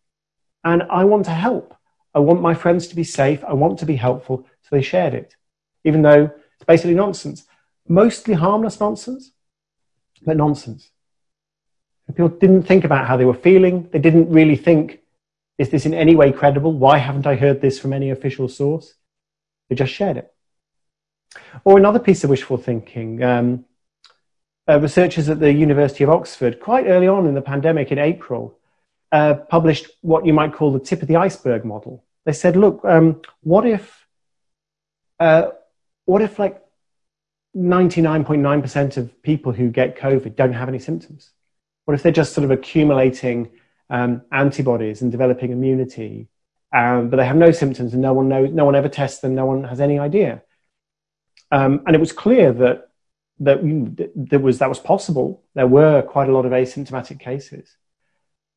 [0.64, 1.76] And I want to help.
[2.14, 3.44] I want my friends to be safe.
[3.44, 4.46] I want to be helpful.
[4.64, 5.36] So they shared it,
[5.84, 6.26] even though
[6.56, 7.46] it's basically nonsense.
[7.88, 9.32] Mostly harmless nonsense,
[10.26, 10.90] but nonsense.
[12.08, 13.88] People didn't think about how they were feeling.
[13.92, 15.00] They didn't really think,
[15.58, 16.74] is this in any way credible?
[16.74, 18.96] Why haven't I heard this from any official source?
[19.70, 20.34] They just shared it.
[21.64, 23.24] Or another piece of wishful thinking.
[23.24, 23.66] Um,
[24.68, 28.58] uh, researchers at the University of Oxford, quite early on in the pandemic in April,
[29.12, 32.04] uh, published what you might call the tip of the iceberg model.
[32.26, 34.08] They said, look, um, what if,
[35.20, 35.50] uh,
[36.06, 36.62] what if like
[37.56, 41.32] 99.9% of people who get COVID don't have any symptoms?
[41.86, 43.52] What if they're just sort of accumulating
[43.90, 46.28] um, antibodies and developing immunity,
[46.76, 49.34] um, but they have no symptoms and no one knows, no one ever tests them,
[49.34, 50.44] no one has any idea?
[51.52, 52.86] Um, and it was clear that
[53.42, 53.60] that
[54.16, 55.44] there was that was possible.
[55.56, 57.76] There were quite a lot of asymptomatic cases.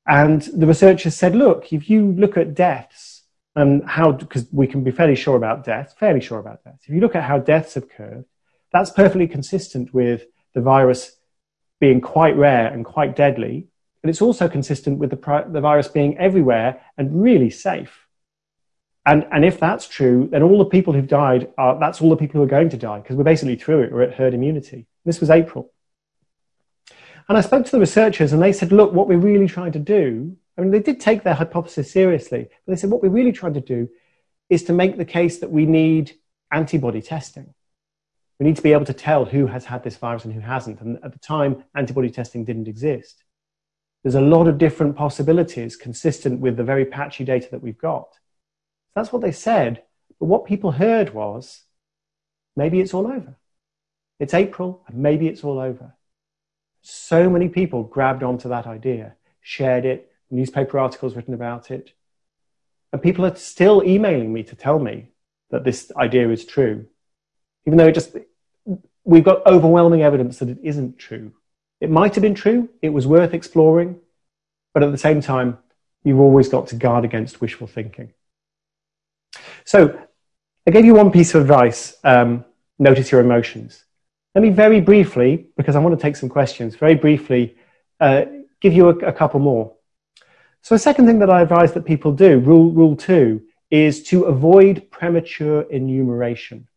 [0.06, 3.22] And the researchers said, look, if you look at deaths
[3.54, 6.84] and how, because we can be fairly sure about deaths, fairly sure about deaths.
[6.88, 8.26] If you look at how deaths curved,
[8.72, 11.16] that's perfectly consistent with the virus
[11.80, 13.66] being quite rare and quite deadly.
[14.02, 18.06] And it's also consistent with the, the virus being everywhere and really safe.
[19.04, 22.16] And, and if that's true, then all the people who've died, are, that's all the
[22.16, 23.92] people who are going to die because we're basically through it.
[23.92, 24.86] We're at herd immunity.
[25.04, 25.72] This was April.
[27.28, 29.78] And I spoke to the researchers and they said, look, what we're really trying to
[29.78, 33.32] do, I mean, they did take their hypothesis seriously, but they said, what we're really
[33.32, 33.88] trying to do
[34.50, 36.12] is to make the case that we need
[36.52, 37.54] antibody testing.
[38.42, 40.80] We need to be able to tell who has had this virus and who hasn't.
[40.80, 43.22] And at the time, antibody testing didn't exist.
[44.02, 48.18] There's a lot of different possibilities consistent with the very patchy data that we've got.
[48.96, 49.84] That's what they said.
[50.18, 51.62] But what people heard was
[52.56, 53.36] maybe it's all over.
[54.18, 55.94] It's April and maybe it's all over.
[56.80, 61.92] So many people grabbed onto that idea, shared it, newspaper articles written about it.
[62.92, 65.10] And people are still emailing me to tell me
[65.50, 66.86] that this idea is true,
[67.66, 68.16] even though it just,
[69.04, 71.32] we've got overwhelming evidence that it isn't true.
[71.80, 73.98] It might have been true, it was worth exploring,
[74.72, 75.58] but at the same time,
[76.04, 78.12] you've always got to guard against wishful thinking.
[79.64, 79.98] So,
[80.66, 82.44] I gave you one piece of advice um,
[82.78, 83.84] notice your emotions.
[84.34, 87.56] Let me very briefly, because I want to take some questions, very briefly
[88.00, 88.24] uh,
[88.60, 89.74] give you a, a, couple more.
[90.62, 94.24] So, a second thing that I advise that people do, rule, rule two, is to
[94.24, 96.68] avoid premature enumeration.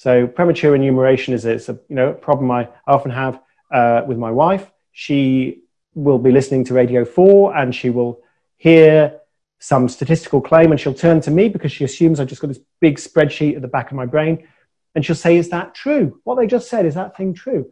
[0.00, 3.38] So, premature enumeration is a, a you know, problem I often have
[3.70, 4.70] uh, with my wife.
[4.92, 8.22] She will be listening to Radio 4 and she will
[8.56, 9.20] hear
[9.58, 12.60] some statistical claim and she'll turn to me because she assumes I've just got this
[12.80, 14.48] big spreadsheet at the back of my brain
[14.94, 16.18] and she'll say, Is that true?
[16.24, 17.70] What they just said, is that thing true?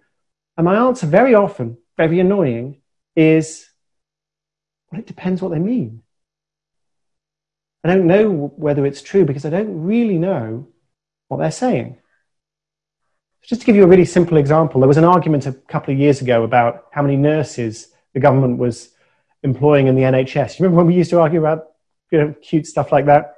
[0.59, 2.83] And my answer, very often, very annoying,
[3.17, 3.67] is,
[4.93, 6.03] Well, it depends what they mean.
[7.83, 10.69] I don't know whether it's true because I don't really know
[11.29, 11.97] what they're saying.
[13.43, 15.99] Just to give you a really simple example, there was an argument a couple of
[15.99, 18.91] years ago about how many nurses the government was
[19.43, 20.59] employing in the NHS.
[20.59, 21.69] You remember when we used to argue about
[22.11, 23.35] you know, cute stuff like that?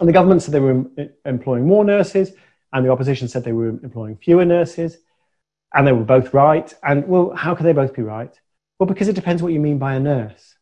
[0.00, 0.84] And the government said they were
[1.24, 2.32] employing more nurses,
[2.72, 4.98] and the opposition said they were employing fewer nurses,
[5.72, 6.72] and they were both right.
[6.82, 8.32] And well, how could they both be right?
[8.78, 10.56] Well, because it depends what you mean by a nurse.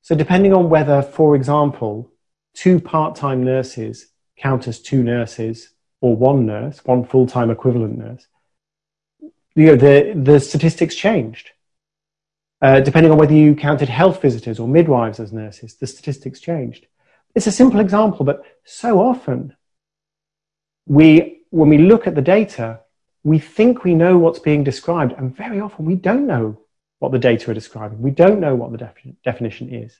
[0.00, 2.10] So, depending on whether, for example,
[2.54, 4.06] two part time nurses
[4.38, 5.70] count as two nurses
[6.00, 8.26] or one nurse, one full time equivalent nurse,
[9.54, 11.50] you know, the, the statistics changed.
[12.62, 16.86] Uh, depending on whether you counted health visitors or midwives as nurses, the statistics changed.
[17.34, 19.54] It's a simple example, but so often
[20.86, 22.80] we, when we look at the data,
[23.24, 26.58] we think we know what's being described, and very often we don't know
[26.98, 28.00] what the data are describing.
[28.00, 29.98] We don't know what the definition is.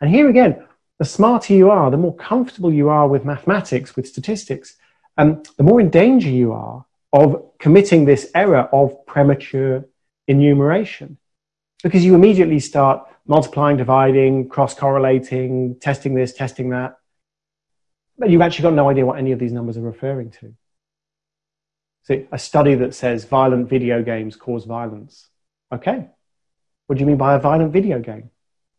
[0.00, 0.66] And here again,
[0.98, 4.76] the smarter you are, the more comfortable you are with mathematics, with statistics,
[5.16, 9.84] um, the more in danger you are of committing this error of premature
[10.26, 11.18] enumeration.
[11.82, 16.98] Because you immediately start multiplying, dividing, cross correlating, testing this, testing that.
[18.18, 20.54] But you've actually got no idea what any of these numbers are referring to.
[22.04, 25.28] So, a study that says violent video games cause violence.
[25.72, 26.08] Okay.
[26.86, 28.30] What do you mean by a violent video game?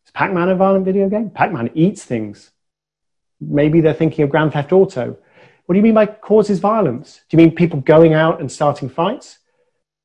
[0.05, 1.31] Is Pac Man a violent video game?
[1.31, 2.51] Pac Man eats things.
[3.41, 5.17] Maybe they're thinking of Grand Theft Auto.
[5.65, 7.21] What do you mean by causes violence?
[7.29, 9.39] Do you mean people going out and starting fights?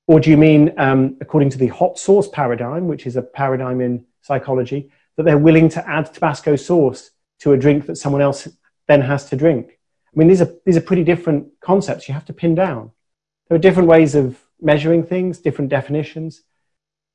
[0.06, 3.80] Or do you mean, um, according to the hot sauce paradigm, which is a paradigm
[3.80, 8.48] in psychology, that they're willing to add Tabasco sauce to a drink that someone else
[8.88, 9.78] then has to drink?
[10.06, 12.90] I mean, these are, these are pretty different concepts you have to pin down.
[13.48, 16.42] There are different ways of measuring things, different definitions.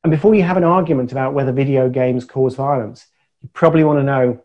[0.04, 3.08] And before you have an argument about whether video games cause violence,
[3.42, 4.44] you probably want to know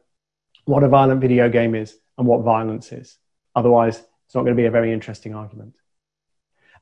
[0.64, 3.18] what a violent video game is and what violence is.
[3.54, 5.74] Otherwise, it's not going to be a very interesting argument.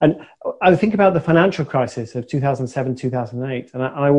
[0.01, 0.27] And
[0.63, 4.11] I think about the financial crisis of 2007, 2008, and I, I,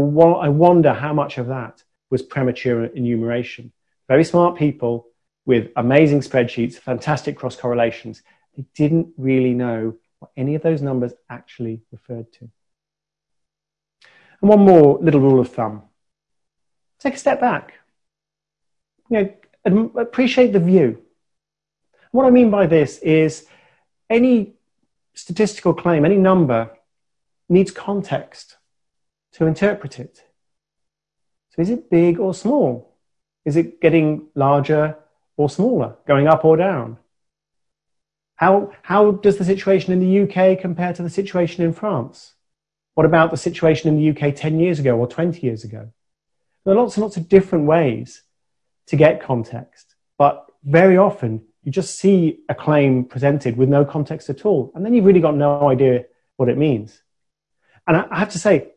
[0.50, 3.72] wonder how much of that was premature enumeration.
[4.10, 5.08] Very smart people
[5.46, 8.24] with amazing spreadsheets, fantastic cross correlations,
[8.58, 12.50] they didn't really know what any of those numbers actually referred to.
[14.42, 15.84] And one more little rule of thumb
[17.00, 17.74] take a step back.
[19.10, 19.34] You
[19.66, 21.02] know, appreciate the view.
[22.12, 23.46] What I mean by this is
[24.10, 24.54] any
[25.14, 26.72] statistical claim, any number,
[27.48, 28.58] needs context
[29.34, 30.24] to interpret it.
[31.52, 32.96] So is it big or small?
[33.46, 34.98] Is it getting larger
[35.38, 36.98] or smaller, going up or down?
[38.36, 42.34] How, how does the situation in the UK compare to the situation in France?
[42.96, 45.92] What about the situation in the UK 10 years ago or 20 years ago?
[46.64, 48.24] There are lots and lots of different ways
[48.88, 54.30] to get context, but very often you just see a claim presented with no context
[54.30, 56.06] at all, and then you've really got no idea
[56.38, 57.02] what it means.
[57.88, 58.72] And I have to say,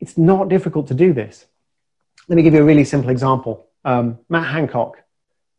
[0.00, 1.46] it's not difficult to do this.
[2.28, 3.68] Let me give you a really simple example.
[3.84, 4.96] Um, Matt Hancock,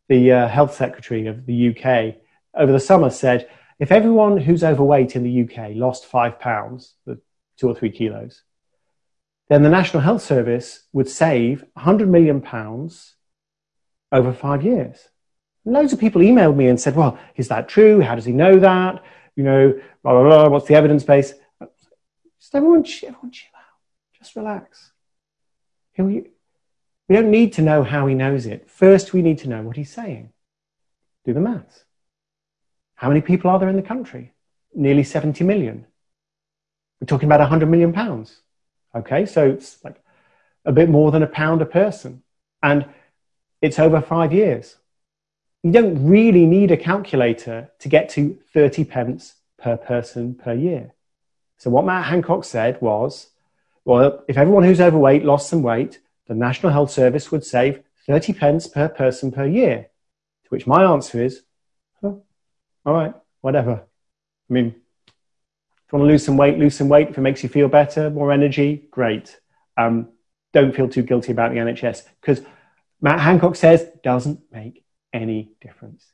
[0.10, 2.16] the uh, health secretary of the UK,
[2.56, 6.96] over the summer said if everyone who's overweight in the UK lost five pounds,
[7.58, 8.44] two or three kilos,
[9.50, 13.16] then the National Health Service would save 100 million pounds
[14.12, 15.10] over five years.
[15.66, 18.02] Loads of people emailed me and said, well, is that true?
[18.02, 19.04] How does he know that?
[19.36, 20.50] You know, blah, blah, blah.
[20.50, 21.34] What's the evidence base?
[22.40, 24.18] Just everyone, everyone chill out.
[24.20, 24.92] Just relax.
[25.98, 26.26] We
[27.10, 28.70] don't need to know how he knows it.
[28.70, 30.32] First, we need to know what he's saying.
[31.26, 31.86] Do the maths.
[32.96, 34.34] How many people are there in the country?
[34.74, 35.86] Nearly 70 million.
[37.00, 38.42] We're talking about 100 million pounds.
[38.96, 40.02] Okay, so it's like
[40.66, 42.24] a bit more than a pound a person.
[42.62, 42.86] And
[43.62, 44.78] it's over five years.
[45.64, 50.94] You don't really need a calculator to get to 30 pence per person per year.
[51.58, 53.30] So what Matt Hancock said was,
[53.86, 58.34] well, if everyone who's overweight lost some weight, the National Health Service would save 30
[58.34, 59.90] pence per person per year.
[60.44, 61.44] To which my answer is,
[62.04, 62.24] oh,
[62.86, 63.84] all right, whatever.
[64.50, 67.10] I mean, if you want to lose some weight, lose some weight.
[67.10, 69.40] If it makes you feel better, more energy, great.
[69.78, 70.10] Um,
[70.52, 72.42] don't feel too guilty about the NHS because
[73.02, 74.84] Matt Hancock says doesn't make
[75.14, 76.06] any difference.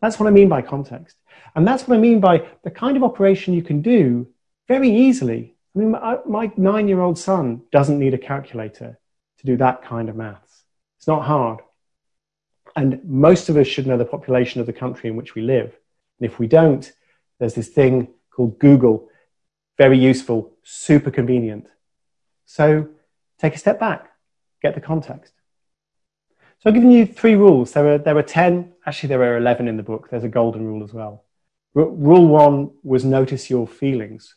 [0.00, 1.16] That's what I mean by context.
[1.54, 4.28] And that's what I mean by the kind of operation you can do
[4.68, 5.54] very easily.
[5.74, 5.90] I mean,
[6.26, 8.98] my, nine year old son doesn't need a calculator
[9.38, 10.64] to do that kind of maths.
[10.98, 11.60] It's not hard.
[12.74, 15.76] And most of us should know the population of the country in which we live.
[16.18, 16.90] And if we don't,
[17.38, 19.08] there's this thing called Google
[19.78, 21.66] very useful, super convenient.
[22.44, 22.88] So
[23.38, 24.10] take a step back,
[24.62, 25.32] get the context.
[26.62, 27.72] So I've given you three rules.
[27.72, 30.08] There are, there are 10, actually, there are 11 in the book.
[30.08, 31.24] There's a golden rule as well.
[31.74, 34.36] R- rule one was notice your feelings.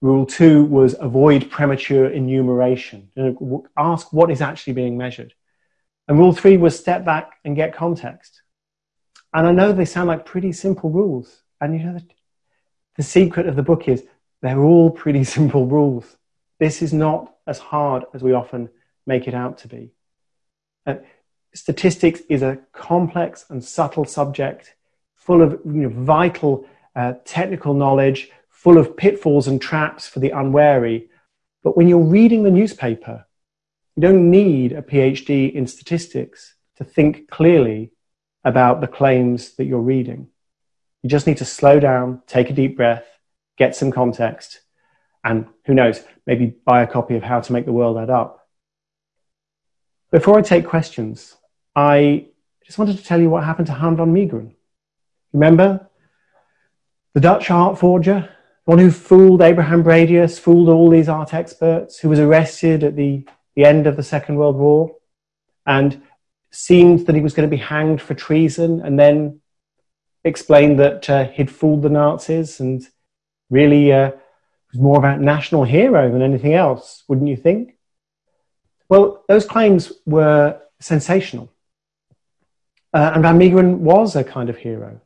[0.00, 3.10] Rule two was avoid premature enumeration.
[3.14, 5.34] You know, ask what is actually being measured.
[6.06, 8.40] And rule three was step back and get context.
[9.34, 11.42] And I know they sound like pretty simple rules.
[11.60, 12.04] And you know, the,
[12.96, 14.04] the secret of the book is
[14.40, 16.16] they're all pretty simple rules.
[16.58, 18.70] This is not as hard as we often
[19.06, 19.92] make it out to be.
[21.54, 24.74] Statistics is a complex and subtle subject
[25.16, 30.30] full of you know, vital uh, technical knowledge, full of pitfalls and traps for the
[30.30, 31.08] unwary.
[31.62, 33.26] But when you're reading the newspaper,
[33.94, 37.92] you don't need a PhD in statistics to think clearly
[38.44, 40.28] about the claims that you're reading.
[41.02, 43.04] You just need to slow down, take a deep breath,
[43.56, 44.60] get some context,
[45.24, 48.48] and who knows, maybe buy a copy of How to Make the World Add Up.
[50.10, 51.36] Before I take questions,
[51.78, 52.26] I
[52.66, 54.52] just wanted to tell you what happened to Han van Meegeren.
[55.32, 55.88] Remember?
[57.14, 58.28] The Dutch art forger,
[58.64, 62.96] the one who fooled Abraham Bredius, fooled all these art experts, who was arrested at
[62.96, 63.24] the,
[63.54, 64.96] the end of the Second World War
[65.66, 66.02] and
[66.50, 69.40] seemed that he was going to be hanged for treason and then
[70.24, 72.82] explained that uh, he'd fooled the Nazis and
[73.50, 74.10] really uh,
[74.72, 77.76] was more about national hero than anything else, wouldn't you think?
[78.88, 81.52] Well, those claims were sensational.
[82.92, 85.00] Uh, and Van Meegeren was a kind of hero.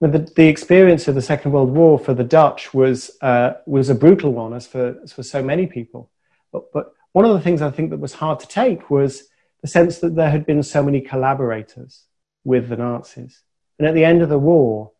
[0.00, 3.94] The, the experience of the Second World War for the Dutch was, uh, was a
[3.94, 6.10] brutal one, as for, as for so many people.
[6.52, 9.24] But, but one of the things I think that was hard to take was
[9.60, 12.04] the sense that there had been so many collaborators
[12.44, 13.42] with the Nazis.
[13.78, 14.92] And at the end of the war,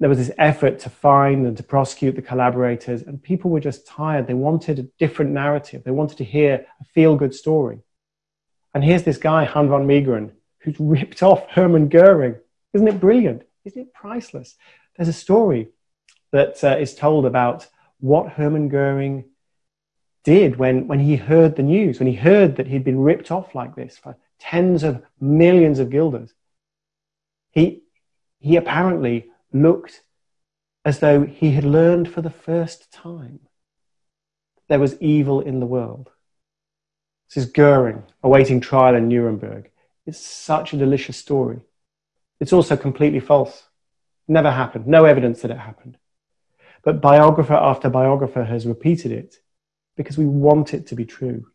[0.00, 3.86] there was this effort to find and to prosecute the collaborators, and people were just
[3.86, 4.26] tired.
[4.26, 5.84] They wanted a different narrative.
[5.84, 7.78] They wanted to hear a feel good story.
[8.74, 10.32] And here's this guy, Han van Meegeren,
[10.64, 12.36] who's ripped off Hermann Goering.
[12.72, 13.42] Isn't it brilliant?
[13.64, 14.56] Isn't it priceless?
[14.96, 15.68] There's a story
[16.32, 17.68] that uh, is told about
[18.00, 19.24] what Hermann Goering
[20.24, 23.54] did when, when he heard the news, when he heard that he'd been ripped off
[23.54, 26.32] like this for tens of millions of guilders.
[27.52, 27.82] He,
[28.40, 30.02] he apparently looked
[30.84, 33.40] as though he had learned for the first time
[34.68, 36.10] there was evil in the world.
[37.28, 39.70] This is Goering awaiting trial in Nuremberg.
[40.06, 41.60] It's such a delicious story.
[42.40, 43.64] It's also completely false.
[44.28, 44.86] Never happened.
[44.86, 45.98] No evidence that it happened.
[46.82, 49.36] But biographer after biographer has repeated it
[49.96, 51.46] because we want it to be true.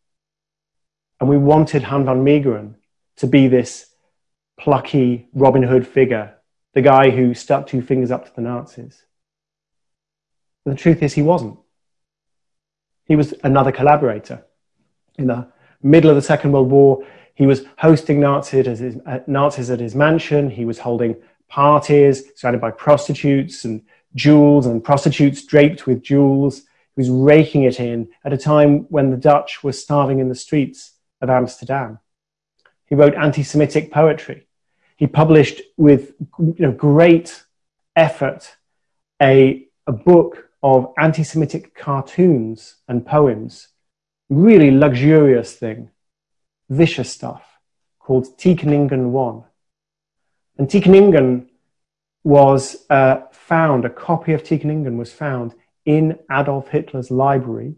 [1.20, 2.76] And we wanted Han van Meegeren
[3.18, 3.94] to be this
[4.58, 6.36] plucky Robin Hood figure
[6.74, 9.04] the guy who stuck two fingers up to the Nazis.
[10.64, 11.58] But the truth is, he wasn't.
[13.06, 14.46] He was another collaborator.
[15.18, 15.48] In the
[15.82, 17.06] middle of the Second World War,
[17.40, 20.52] he was hosting Nazis at his, uh, Nazis at his mansion.
[20.52, 21.16] He was holding
[21.48, 23.82] parties surrounded by prostitutes and
[24.14, 26.60] jewels and prostitutes draped with jewels.
[26.60, 30.36] He was raking it in at a time when the Dutch were starving in the
[30.36, 31.98] streets of Amsterdam.
[32.86, 34.46] He wrote anti Semitic poetry
[35.00, 37.42] he published with you know, great
[37.96, 38.58] effort
[39.22, 43.70] a, a book of anti Semitic cartoons and poems,
[44.30, 45.90] really luxurious thing,
[46.70, 47.44] vicious stuff,
[48.00, 49.44] called Tekeningen 1.
[50.58, 51.48] And Tekeningen
[52.24, 55.54] was uh, found, a copy of Tekeningen was found
[55.86, 57.76] in Adolf Hitler's library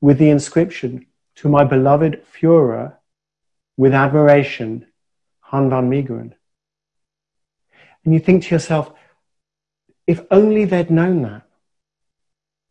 [0.00, 1.06] with the inscription,
[1.36, 2.96] To my beloved Fuhrer,
[3.76, 4.86] with admiration,
[5.40, 6.34] Han van Meegeren.
[8.04, 8.92] And you think to yourself,
[10.06, 11.42] if only they'd known that.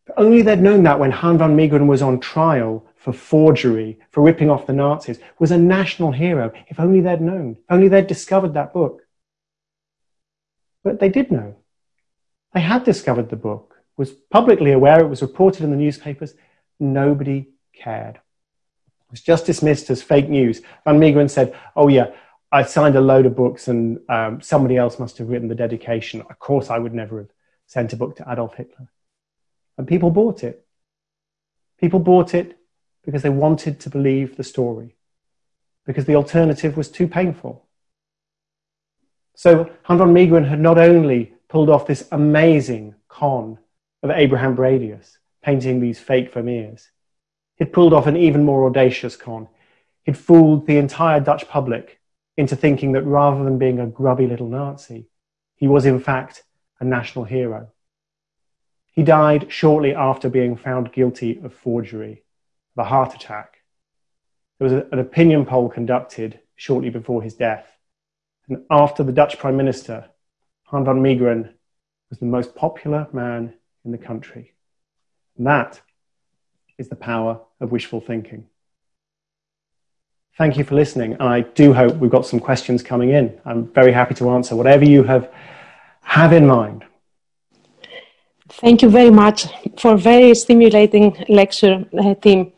[0.08, 4.22] If only they'd known that when Han van Meegeren was on trial for forgery, for
[4.22, 6.52] ripping off the Nazis, was a national hero.
[6.68, 7.58] If only they'd known.
[7.60, 9.04] If only they'd discovered that book.
[10.84, 11.56] But they did know.
[12.54, 16.34] They had discovered the book, was publicly aware, it was reported in the newspapers.
[16.80, 18.16] Nobody cared.
[18.16, 20.62] It was just dismissed as fake news.
[20.84, 22.12] Van Meegeren said, oh yeah,
[22.52, 26.22] I signed a load of books and um, somebody else must have written the dedication.
[26.22, 27.30] Of course, I would never have
[27.68, 28.90] sent a book to Adolf Hitler.
[29.78, 30.66] And people bought it.
[31.80, 32.57] People bought it
[33.08, 34.98] because they wanted to believe the story,
[35.86, 37.66] because the alternative was too painful.
[39.34, 43.60] So Han van Meegeren had not only pulled off this amazing con
[44.04, 46.90] of Abraham Bredius, painting these fake Vermeers,
[47.56, 49.48] he'd pulled off an even more audacious con.
[50.04, 52.02] He'd fooled the entire Dutch public
[52.36, 55.08] into thinking that rather than being a grubby little Nazi,
[55.56, 56.44] he was in fact
[56.82, 57.70] a national hero.
[58.92, 62.24] He died shortly after being found guilty of forgery,
[62.78, 63.58] of a heart attack.
[64.60, 67.66] There was an opinion poll conducted shortly before his death.
[68.48, 70.06] And after the Dutch Prime Minister,
[70.66, 71.54] Han van Meegeren
[72.10, 73.54] was the most popular man
[73.84, 74.54] in the country.
[75.38, 75.82] And that
[76.78, 78.48] is the power of wishful thinking.
[80.38, 81.14] Thank you for listening.
[81.14, 83.40] And I do hope we've got some questions coming in.
[83.44, 85.32] I'm very happy to answer whatever you have,
[86.02, 86.86] have in mind.
[88.60, 89.46] Thank you very much
[89.78, 92.52] for very stimulating lecture, uh, Tim.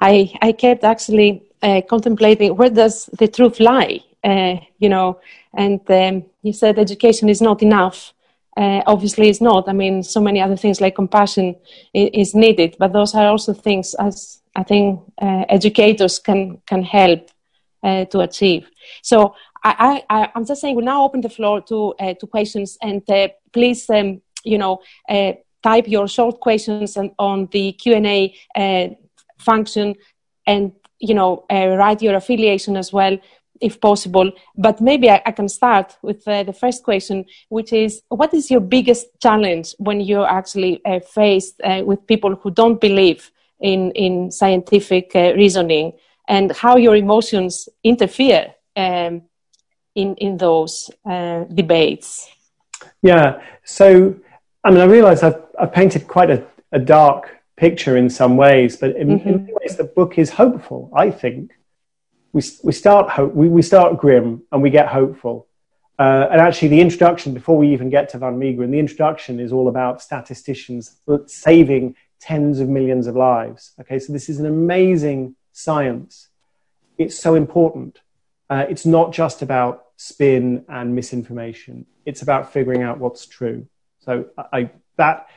[0.00, 5.20] I, I kept actually uh, contemplating where does the truth lie, uh, you know,
[5.54, 8.14] and um, you said education is not enough.
[8.56, 9.68] Uh, obviously, it's not.
[9.68, 11.56] I mean, so many other things like compassion
[11.92, 17.30] is, needed, but those are also things as I think uh, educators can can help
[17.82, 18.70] uh, to achieve.
[19.02, 23.02] So I, I, I'm just saying we now open the floor to to questions and
[23.52, 25.32] please um, you know uh,
[25.62, 28.88] type your short questions on, on the Q and A uh,
[29.38, 29.94] function
[30.46, 33.18] and you know write your affiliation as well.
[33.62, 34.30] if possible.
[34.58, 38.50] But maybe I, I can start with uh, the first question, which is what is
[38.50, 43.30] your biggest challenge when you're actually uh, faced uh, with people who don't believe
[43.60, 45.92] in, in scientific uh, reasoning
[46.28, 49.22] and how your emotions interfere um,
[49.94, 52.28] in, in those uh, debates?
[53.02, 54.16] Yeah, so
[54.64, 58.76] I mean, I realize I've, I've painted quite a, a dark picture in some ways,
[58.76, 59.28] but in, mm-hmm.
[59.28, 61.52] in many ways the book is hopeful, I think
[62.32, 65.48] we, we start hope, we, we start grim and we get hopeful.
[65.98, 69.52] Uh, and actually, the introduction, before we even get to Van Meegeren, the introduction is
[69.52, 70.96] all about statisticians
[71.26, 73.72] saving tens of millions of lives.
[73.80, 76.28] Okay, so this is an amazing science.
[76.98, 78.00] It's so important.
[78.48, 81.86] Uh, it's not just about spin and misinformation.
[82.06, 83.66] It's about figuring out what's true.
[84.04, 85.28] So I, that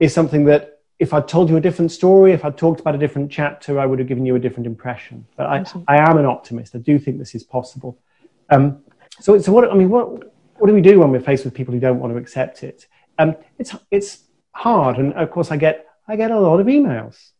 [0.00, 2.98] is something that if I'd told you a different story, if I'd talked about a
[2.98, 5.26] different chapter, I would have given you a different impression.
[5.36, 6.74] But I, I am an optimist.
[6.74, 7.98] I do think this is possible.
[8.50, 8.82] Um,
[9.20, 11.72] so, so what, I mean, what, what do we do when we're faced with people
[11.72, 12.86] who don't want to accept it?
[13.18, 14.96] Um, it's, it's hard.
[14.98, 17.30] And of course, I get, I get a lot of emails.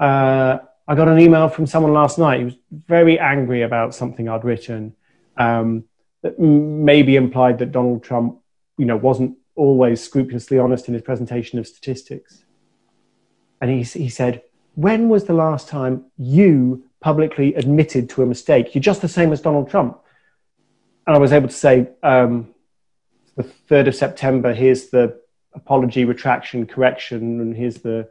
[0.00, 0.58] Uh,
[0.88, 2.38] I got an email from someone last night.
[2.38, 4.94] He was very angry about something I'd written
[5.36, 5.84] um,
[6.22, 8.38] that maybe implied that Donald Trump,
[8.78, 12.44] you know, wasn't always scrupulously honest in his presentation of statistics
[13.62, 14.42] and he, he said,
[14.74, 18.74] When was the last time you publicly admitted to a mistake?
[18.74, 20.00] You're just the same as Donald Trump.
[21.06, 22.52] And I was able to say, um,
[23.36, 25.20] the 3rd of September, here's the
[25.54, 28.10] apology, retraction, correction, and here's the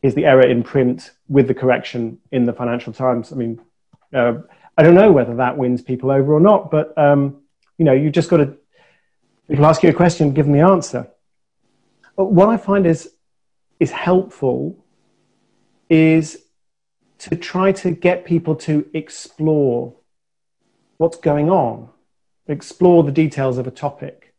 [0.00, 3.32] here's the error in print with the correction in the Financial Times.
[3.32, 3.60] I mean,
[4.14, 4.34] uh,
[4.78, 7.42] I don't know whether that wins people over or not, but um,
[7.78, 8.56] you know, you just got to
[9.48, 11.08] people ask you a question, give them the answer.
[12.16, 13.10] But what I find is
[13.78, 14.84] is helpful
[15.90, 16.38] is
[17.18, 19.94] to try to get people to explore
[20.96, 21.88] what's going on,
[22.46, 24.34] explore the details of a topic,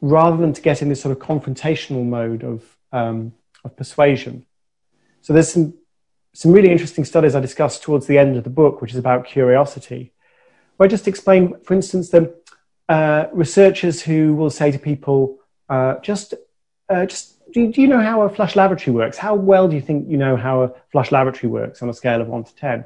[0.00, 3.32] rather than to get in this sort of confrontational mode of, um,
[3.64, 4.44] of persuasion.
[5.22, 5.74] So there's some,
[6.34, 9.26] some really interesting studies I discussed towards the end of the book, which is about
[9.26, 10.12] curiosity,
[10.76, 12.34] where I just explain, for instance, the
[12.88, 16.34] uh, researchers who will say to people, uh, just,
[16.88, 19.16] uh, just do, do you know how a flush lavatory works?
[19.16, 22.20] How well do you think you know how a flush lavatory works on a scale
[22.20, 22.84] of one to 10?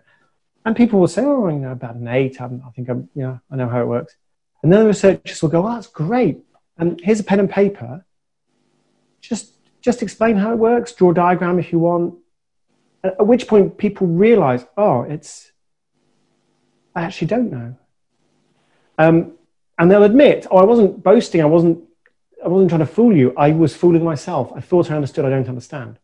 [0.64, 2.40] And people will say, oh, you know, about an eight.
[2.40, 4.16] I'm, i think I'm, yeah, I know how it works.
[4.62, 6.38] And then the researchers will go, oh, that's great.
[6.78, 8.04] And here's a pen and paper.
[9.20, 10.92] Just, just explain how it works.
[10.92, 12.14] Draw a diagram if you want.
[13.02, 15.50] At which point people realize, oh, it's,
[16.94, 17.76] I actually don't know.
[18.98, 19.32] Um,
[19.82, 21.40] and they'll admit, oh, I wasn't boasting.
[21.40, 21.82] I wasn't
[22.44, 23.34] I wasn't trying to fool you.
[23.36, 24.52] I was fooling myself.
[24.54, 25.24] I thought I understood.
[25.24, 25.98] I don't understand.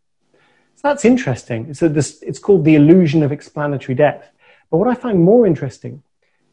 [0.75, 1.73] So that's interesting.
[1.81, 4.33] A, this, it's called the illusion of explanatory depth.
[4.69, 6.03] But what I find more interesting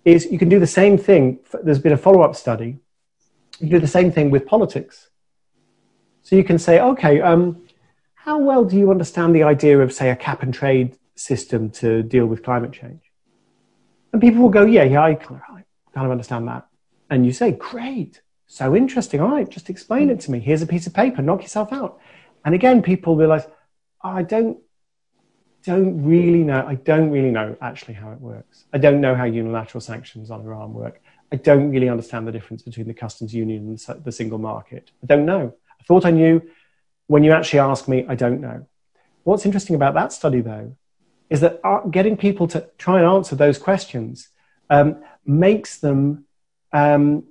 [0.03, 1.39] is you can do the same thing.
[1.63, 2.77] There's been a follow up study.
[3.59, 5.09] You do the same thing with politics.
[6.21, 7.65] So you can say, okay, um,
[8.13, 12.03] how well do you understand the idea of, say, a cap and trade system to
[12.03, 13.01] deal with climate change?
[14.13, 15.63] And people will go, yeah, yeah, I kind
[15.95, 16.67] of understand that.
[17.09, 18.21] And you say, great.
[18.47, 19.21] So interesting.
[19.21, 20.39] All right, just explain it to me.
[20.39, 21.21] Here's a piece of paper.
[21.21, 21.99] Knock yourself out.
[22.43, 23.45] And again, people realize,
[24.03, 24.59] oh, I don't
[25.65, 26.63] don't really know.
[26.67, 28.65] I don't really know actually how it works.
[28.71, 31.01] I don't know how unilateral sanctions on Iran work.
[31.31, 34.91] I don't really understand the difference between the customs union and the single market.
[35.01, 35.55] I don't know.
[35.79, 36.41] I thought I knew.
[37.07, 38.67] When you actually ask me, I don't know.
[39.23, 40.75] What's interesting about that study, though,
[41.29, 44.29] is that uh, getting people to try and answer those questions
[44.69, 46.25] um, makes them
[46.71, 47.23] um,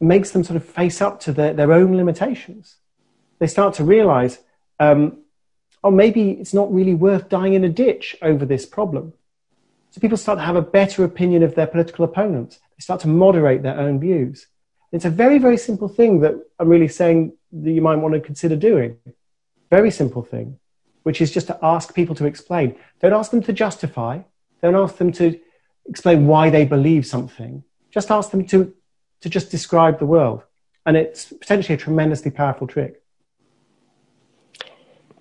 [0.00, 2.76] makes them sort of face up to their, their own limitations.
[3.38, 4.38] They start to realize,
[4.78, 5.18] um,
[5.84, 9.12] oh, maybe it's not really worth dying in a ditch over this problem.
[9.90, 12.60] So people start to have a better opinion of their political opponents.
[12.76, 14.46] They start to moderate their own views.
[14.92, 18.20] It's a very, very simple thing that I'm really saying that you might want to
[18.20, 18.96] consider doing.
[19.70, 20.58] Very simple thing,
[21.02, 22.76] which is just to ask people to explain.
[23.00, 24.20] Don't ask them to justify.
[24.62, 25.38] Don't ask them to
[25.86, 27.64] explain why they believe something.
[27.90, 28.72] Just ask them to
[29.20, 30.42] to just describe the world.
[30.86, 33.02] And it's potentially a tremendously powerful trick.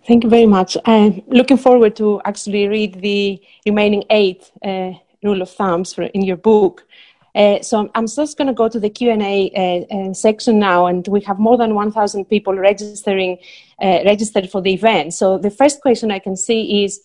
[0.07, 0.77] Thank you very much.
[0.85, 6.23] I'm looking forward to actually read the remaining eight uh, rule of thumbs for, in
[6.23, 6.87] your book.
[7.35, 11.07] Uh, so I'm just going to go to the Q&A uh, uh, section now, and
[11.07, 13.37] we have more than 1,000 people registering
[13.81, 15.13] uh, registered for the event.
[15.13, 17.01] So the first question I can see is,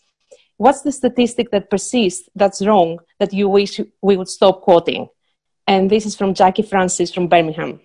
[0.56, 5.08] what's the statistic that persists that's wrong that you wish we would stop quoting?
[5.66, 7.80] And this is from Jackie Francis from Birmingham.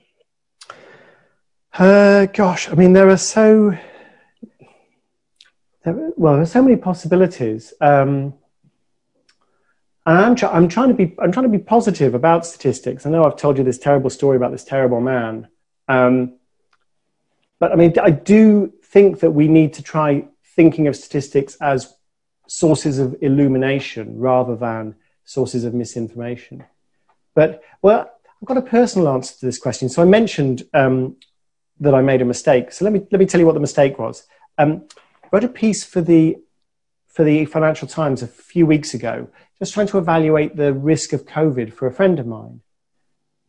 [1.73, 3.77] Uh, gosh, I mean, there are so
[5.83, 7.73] there, well, so many possibilities.
[7.79, 8.33] Um,
[10.05, 13.05] And I'm, tr- I'm, trying to be, I'm trying to be positive about statistics.
[13.05, 15.47] I know I've told you this terrible story about this terrible man.
[15.87, 16.35] Um,
[17.59, 20.25] but I mean, I do think that we need to try
[20.55, 21.93] thinking of statistics as
[22.47, 26.65] sources of illumination rather than sources of misinformation.
[27.39, 28.11] But, well,
[28.41, 29.87] I've got a personal answer to this question.
[29.87, 31.15] So I mentioned um,
[31.79, 32.73] that I made a mistake.
[32.73, 34.27] So let me, let me tell you what the mistake was.
[34.57, 34.89] Um,
[35.23, 36.35] I wrote a piece for the,
[37.07, 41.25] for the Financial Times a few weeks ago, just trying to evaluate the risk of
[41.25, 42.59] COVID for a friend of mine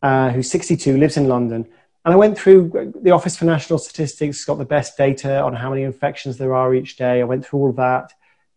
[0.01, 1.67] uh, who's 62, lives in London.
[2.05, 5.69] And I went through the Office for National Statistics, got the best data on how
[5.69, 7.19] many infections there are each day.
[7.19, 8.13] I went through all that,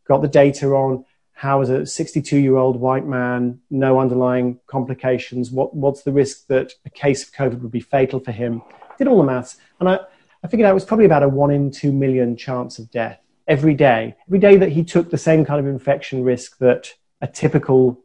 [0.06, 1.04] got the data on
[1.34, 6.46] how, as a 62 year old white man, no underlying complications, what, what's the risk
[6.46, 8.62] that a case of COVID would be fatal for him?
[8.98, 9.56] Did all the maths.
[9.80, 9.98] And I,
[10.42, 13.20] I figured out it was probably about a one in two million chance of death
[13.48, 14.14] every day.
[14.28, 18.00] Every day that he took the same kind of infection risk that a typical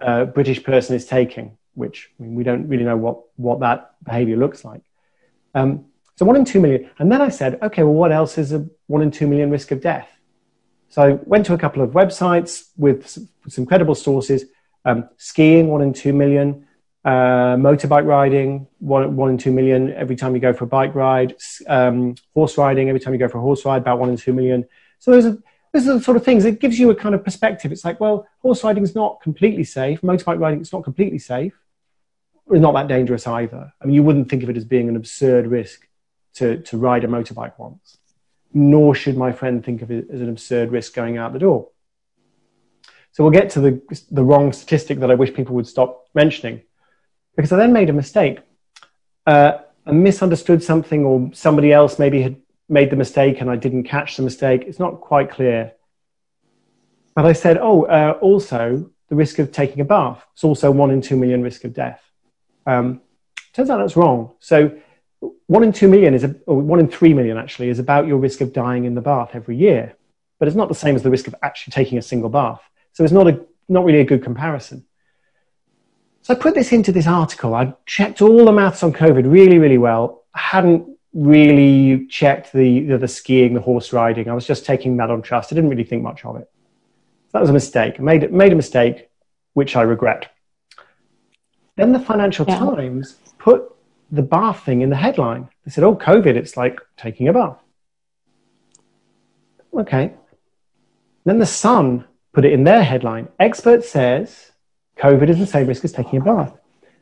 [0.00, 3.94] uh, British person is taking, which I mean, we don't really know what, what that
[4.02, 4.82] behavior looks like.
[5.54, 5.86] Um,
[6.16, 6.90] so one in two million.
[6.98, 9.70] And then I said, okay, well, what else is a one in two million risk
[9.70, 10.08] of death?
[10.90, 13.16] So I went to a couple of websites with
[13.48, 14.44] some, credible sources.
[14.84, 16.66] Um, skiing, one in two million.
[17.04, 20.94] Uh, motorbike riding, one, one in two million every time you go for a bike
[20.94, 21.36] ride.
[21.68, 24.32] Um, horse riding, every time you go for a horse ride, about one in two
[24.32, 24.66] million.
[24.98, 25.38] So those are,
[25.72, 26.44] those are the sort of things.
[26.44, 27.70] It gives you a kind of perspective.
[27.70, 30.00] It's like, well, horse riding is not completely safe.
[30.00, 31.56] Motorbike riding is not completely safe.
[32.50, 33.72] It's not that dangerous either.
[33.80, 35.86] I mean, you wouldn't think of it as being an absurd risk
[36.34, 37.99] to, to ride a motorbike once
[38.52, 41.68] nor should my friend think of it as an absurd risk going out the door.
[43.12, 46.62] So we'll get to the, the wrong statistic that I wish people would stop mentioning
[47.36, 48.38] because I then made a mistake.
[49.26, 52.36] Uh, I misunderstood something, or somebody else maybe had
[52.68, 54.64] made the mistake and I didn't catch the mistake.
[54.66, 55.72] It's not quite clear.
[57.14, 60.24] But I said, oh, uh, also the risk of taking a bath.
[60.34, 62.00] It's also one in two million risk of death.
[62.66, 63.00] Um,
[63.52, 64.34] turns out that's wrong.
[64.38, 64.78] So
[65.46, 68.18] one in two million is, a, or one in three million actually, is about your
[68.18, 69.96] risk of dying in the bath every year.
[70.38, 72.62] But it's not the same as the risk of actually taking a single bath.
[72.92, 74.84] So it's not, a, not really a good comparison.
[76.22, 77.54] So I put this into this article.
[77.54, 80.24] I checked all the maths on COVID really, really well.
[80.34, 84.28] I hadn't really checked the, the, the skiing, the horse riding.
[84.28, 85.52] I was just taking that on trust.
[85.52, 86.50] I didn't really think much of it.
[87.26, 87.96] So that was a mistake.
[87.98, 89.08] I made, made a mistake,
[89.54, 90.30] which I regret.
[91.76, 92.58] Then the Financial yeah.
[92.58, 93.74] Times put
[94.10, 95.48] the bath thing in the headline.
[95.64, 97.58] They said, oh, COVID, it's like taking a bath.
[99.72, 100.14] Okay.
[101.24, 103.28] Then the Sun put it in their headline.
[103.38, 104.52] Expert says
[104.98, 106.56] COVID is the same risk as taking a bath.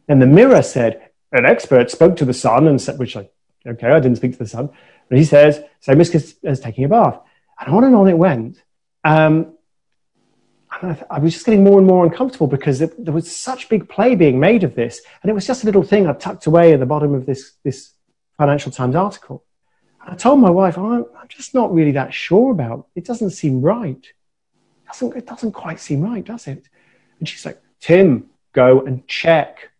[0.06, 3.28] Then the Mirror said, an expert spoke to the Sun and said, which I,
[3.66, 4.70] okay, I didn't speak to the Sun,
[5.09, 7.20] but he says, same risk as, as taking a bath.
[7.61, 8.62] And on and on it went.
[9.04, 9.54] Um,
[10.82, 13.88] I, I, was just getting more and more uncomfortable because it, there was such big
[13.88, 15.00] play being made of this.
[15.22, 17.52] And it was just a little thing I tucked away at the bottom of this,
[17.64, 17.92] this
[18.36, 19.44] Financial Times article.
[20.02, 23.04] And I told my wife, I'm, I'm just not really that sure about it.
[23.04, 23.96] Doesn't seem right.
[23.96, 26.68] It doesn't, it doesn't quite seem right, does it?
[27.18, 29.70] And she's like, Tim, go and check.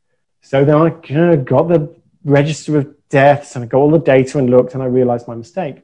[0.41, 1.95] So then I got the
[2.25, 5.35] register of deaths and I got all the data and looked and I realized my
[5.35, 5.83] mistake.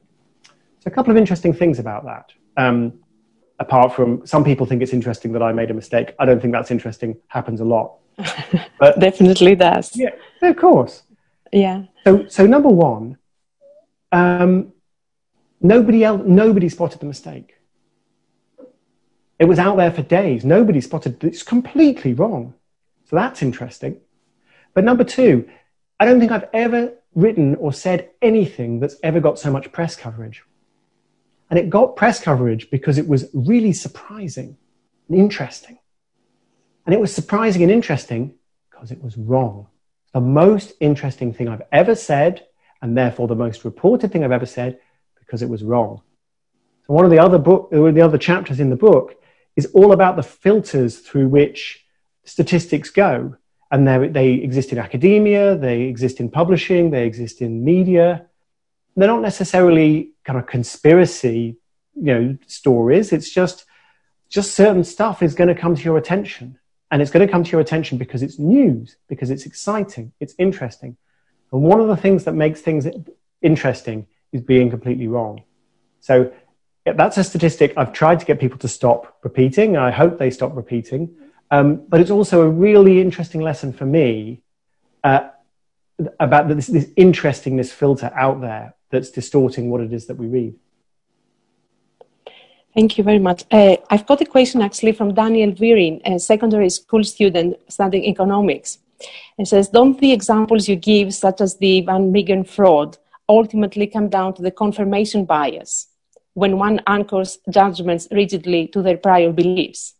[0.79, 2.31] So a couple of interesting things about that.
[2.57, 2.99] Um,
[3.59, 6.13] apart from some people think it's interesting that I made a mistake.
[6.19, 7.17] I don't think that's interesting.
[7.27, 7.95] Happens a lot.
[8.79, 9.95] But definitely does.
[9.95, 11.03] Yeah, of course.
[11.51, 11.83] Yeah.
[12.03, 13.17] So, so number one,
[14.11, 14.73] um,
[15.61, 17.55] nobody else, nobody spotted the mistake.
[19.39, 20.45] It was out there for days.
[20.45, 22.53] Nobody spotted it's completely wrong.
[23.09, 23.97] So that's interesting.
[24.73, 25.47] But number two,
[25.99, 29.95] I don't think I've ever written or said anything that's ever got so much press
[29.95, 30.43] coverage.
[31.55, 34.57] And it got press coverage because it was really surprising
[35.07, 35.79] and interesting.
[36.85, 38.33] And it was surprising and interesting
[38.69, 39.67] because it was wrong.
[40.11, 42.45] The most interesting thing I've ever said,
[42.81, 44.79] and therefore the most reported thing I've ever said,
[45.17, 46.01] because it was wrong.
[46.87, 49.15] So one of the other book, uh, the other chapters in the book
[49.55, 51.85] is all about the filters through which
[52.25, 53.37] statistics go.
[53.71, 58.25] And they exist in academia, they exist in publishing, they exist in media,
[58.95, 61.57] they're not necessarily kind of conspiracy,
[61.95, 63.11] you know, stories.
[63.11, 63.65] It's just
[64.29, 66.59] just certain stuff is going to come to your attention,
[66.91, 70.33] and it's going to come to your attention because it's news, because it's exciting, it's
[70.37, 70.97] interesting.
[71.51, 72.87] And one of the things that makes things
[73.41, 75.43] interesting is being completely wrong.
[76.01, 76.31] So
[76.85, 79.77] that's a statistic I've tried to get people to stop repeating.
[79.77, 81.15] I hope they stop repeating.
[81.51, 84.41] Um, but it's also a really interesting lesson for me
[85.03, 85.29] uh,
[86.19, 90.55] about this, this interestingness filter out there that's distorting what it is that we read.
[92.73, 93.43] Thank you very much.
[93.51, 98.79] Uh, I've got a question actually from Daniel Virin, a secondary school student studying economics.
[99.37, 104.07] It says, Don't the examples you give, such as the Van Meegen fraud, ultimately come
[104.09, 105.87] down to the confirmation bias
[106.33, 109.93] when one anchors judgments rigidly to their prior beliefs?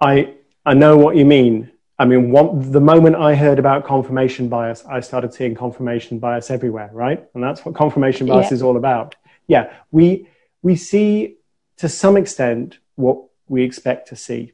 [0.00, 0.34] I,
[0.64, 1.70] I know what you mean.
[1.98, 6.50] I mean, one, the moment I heard about confirmation bias, I started seeing confirmation bias
[6.50, 7.24] everywhere, right?
[7.34, 8.54] And that's what confirmation bias yeah.
[8.54, 9.16] is all about.
[9.46, 10.28] Yeah, we
[10.62, 11.36] we see
[11.78, 13.18] to some extent what
[13.48, 14.52] we expect to see.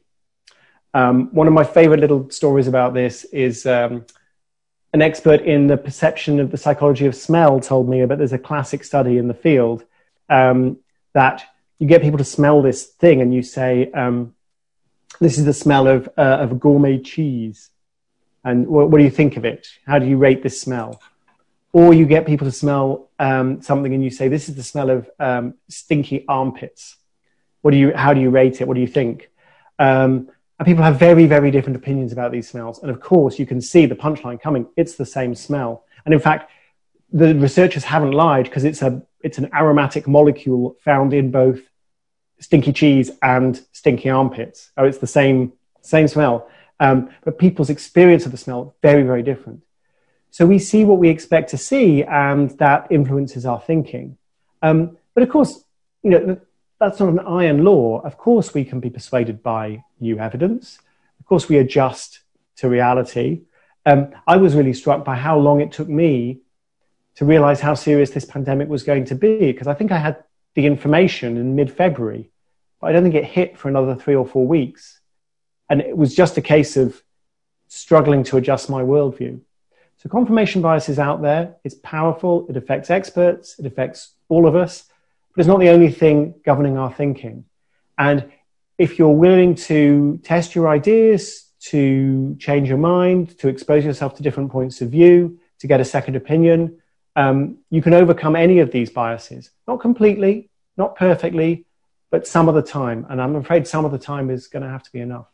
[0.93, 4.05] Um, one of my favorite little stories about this is um,
[4.93, 8.39] an expert in the perception of the psychology of smell told me about there's a
[8.39, 9.83] classic study in the field
[10.29, 10.77] um,
[11.13, 11.43] that
[11.79, 14.34] you get people to smell this thing and you say, um,
[15.19, 17.69] this is the smell of, uh, of gourmet cheese.
[18.43, 19.67] And what, what do you think of it?
[19.87, 21.01] How do you rate this smell?
[21.75, 24.89] or you get people to smell um, something and you say this is the smell
[24.89, 26.95] of um, stinky armpits
[27.61, 29.29] what do you how do you rate it what do you think
[29.77, 33.45] um, and people have very very different opinions about these smells and of course you
[33.45, 36.49] can see the punchline coming it's the same smell and in fact
[37.11, 41.59] the researchers haven't lied because it's a it's an aromatic molecule found in both
[42.39, 48.25] stinky cheese and stinky armpits oh it's the same same smell um, but people's experience
[48.25, 49.61] of the smell very very different
[50.35, 54.17] so we see what we expect to see, and that influences our thinking.
[54.61, 55.63] Um, but of course,
[56.03, 56.37] you know,
[56.77, 58.01] that's not an iron law.
[58.01, 60.77] Of course, we can be persuaded by new evidence.
[61.21, 62.19] Of course, we adjust
[62.57, 63.43] to reality.
[63.85, 66.41] Um, I was really struck by how long it took me
[67.15, 70.21] to realize how serious this pandemic was going to be, because I think I had
[70.55, 72.31] the information in mid February,
[72.81, 74.99] but I don't think it hit for another three or four weeks.
[75.69, 77.01] And it was just a case of
[77.67, 79.41] struggling to adjust my worldview.
[79.97, 81.55] So confirmation bias is out there.
[81.63, 82.45] It's powerful.
[82.49, 83.57] It affects experts.
[83.59, 84.83] It affects all of us,
[85.33, 87.45] but it's not the only thing governing our thinking.
[87.97, 88.31] And
[88.77, 94.23] if you're willing to test your ideas, to change your mind, to expose yourself to
[94.23, 96.79] different points of view, to get a second opinion,
[97.15, 99.51] um, you can overcome any of these biases.
[99.67, 101.65] Not completely, not perfectly,
[102.11, 103.05] but some of the time.
[103.09, 105.27] And I'm afraid some of the time is going to have to be enough.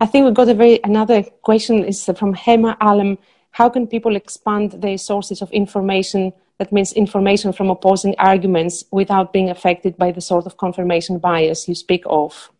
[0.00, 3.18] I think we've got a very another question is from Hema Alam
[3.52, 9.32] how can people expand their sources of information that means information from opposing arguments without
[9.32, 12.50] being affected by the sort of confirmation bias you speak of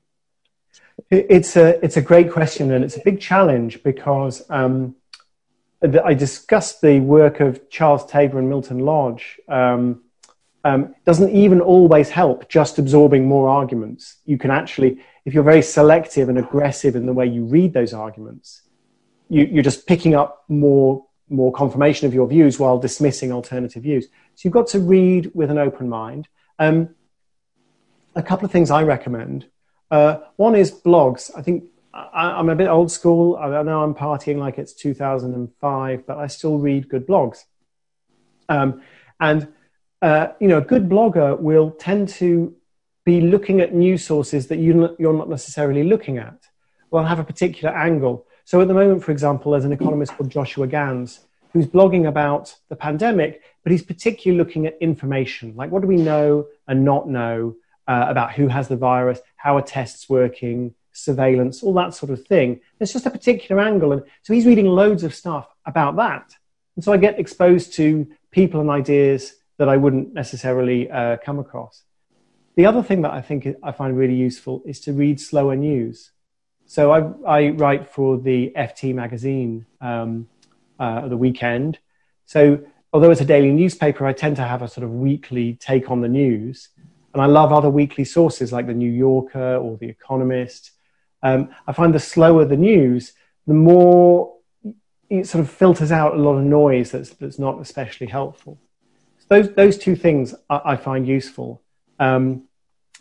[1.11, 4.94] it's a it's a great question and it's a big challenge because um,
[5.83, 9.39] I discussed the work of Charles Taber and Milton Lodge.
[9.49, 10.03] Um,
[10.62, 14.16] um, doesn't even always help just absorbing more arguments.
[14.26, 17.95] You can actually, if you're very selective and aggressive in the way you read those
[17.95, 18.62] arguments,
[19.31, 24.07] you, are just picking up more more confirmation of your views while dismissing alternative views.
[24.35, 26.26] So you've got to read with an open mind.
[26.59, 26.97] Um,
[28.16, 29.47] a couple of things I recommend.
[29.93, 31.31] Uh, one is blogs.
[31.37, 33.36] I think I, am a bit old school.
[33.36, 37.45] I know I'm partying like it's 2005, but I still read good blogs.
[38.49, 38.82] Um,
[39.18, 39.49] and
[40.03, 42.55] uh, you know, a good blogger will tend to
[43.05, 46.49] be looking at news sources that you, you're not necessarily looking at.
[46.91, 48.26] Will have a particular angle.
[48.45, 51.20] So at the moment, for example, there's an economist called Joshua Gans
[51.53, 55.97] who's blogging about the pandemic, but he's particularly looking at information, like what do we
[55.97, 57.57] know and not know
[57.88, 62.26] uh, about who has the virus, how are tests working, surveillance, all that sort of
[62.26, 62.61] thing.
[62.78, 63.93] It's just a particular angle.
[63.93, 66.34] And so he's reading loads of stuff about that.
[66.76, 71.38] And so I get exposed to people and ideas that I wouldn't necessarily uh, come
[71.38, 71.82] across.
[72.57, 76.11] The other thing that I think I find really useful is to read slower news.
[76.66, 80.28] So I, I write for the FT magazine, um,
[80.78, 81.78] uh, the weekend.
[82.26, 82.61] So
[82.93, 86.01] although it's a daily newspaper, I tend to have a sort of weekly take on
[86.01, 86.68] the news.
[87.12, 90.70] And I love other weekly sources like the New Yorker or the Economist.
[91.23, 93.12] Um, I find the slower the news,
[93.47, 94.35] the more
[95.09, 98.59] it sort of filters out a lot of noise that's, that's not especially helpful.
[99.18, 101.61] So those, those two things I, I find useful.
[101.99, 102.45] Um,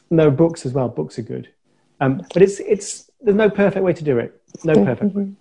[0.09, 0.89] there are books as well.
[0.89, 1.49] Books are good.
[2.01, 4.41] Um, but it's, it's, there's no perfect way to do it.
[4.63, 4.85] No mm-hmm.
[4.85, 5.31] perfect way.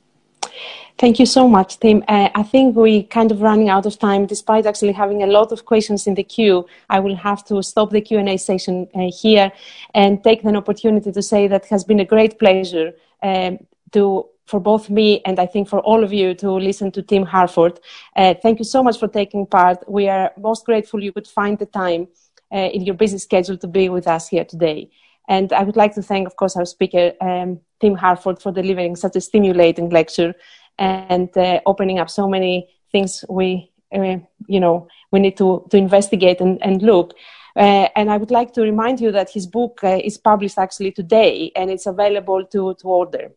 [0.98, 2.02] Thank you so much, Tim.
[2.08, 5.52] Uh, I think we're kind of running out of time, despite actually having a lot
[5.52, 6.66] of questions in the queue.
[6.90, 9.52] I will have to stop the Q and A session uh, here
[9.94, 13.58] and take an opportunity to say that has been a great pleasure um,
[13.92, 17.24] to for both me and I think for all of you to listen to Tim
[17.24, 17.78] Harford.
[18.16, 19.88] Uh, thank you so much for taking part.
[19.88, 22.08] We are most grateful you could find the time
[22.52, 24.90] uh, in your busy schedule to be with us here today.
[25.28, 28.96] And I would like to thank, of course, our speaker, um, Tim Harford, for delivering
[28.96, 30.34] such a stimulating lecture
[30.78, 34.16] and uh, opening up so many things we, uh,
[34.46, 37.14] you know, we need to, to investigate and, and look.
[37.56, 40.92] Uh, and I would like to remind you that his book uh, is published actually
[40.92, 43.32] today and it's available to, to order.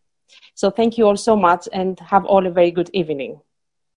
[0.54, 3.42] So thank you all so much and have all a very good evening.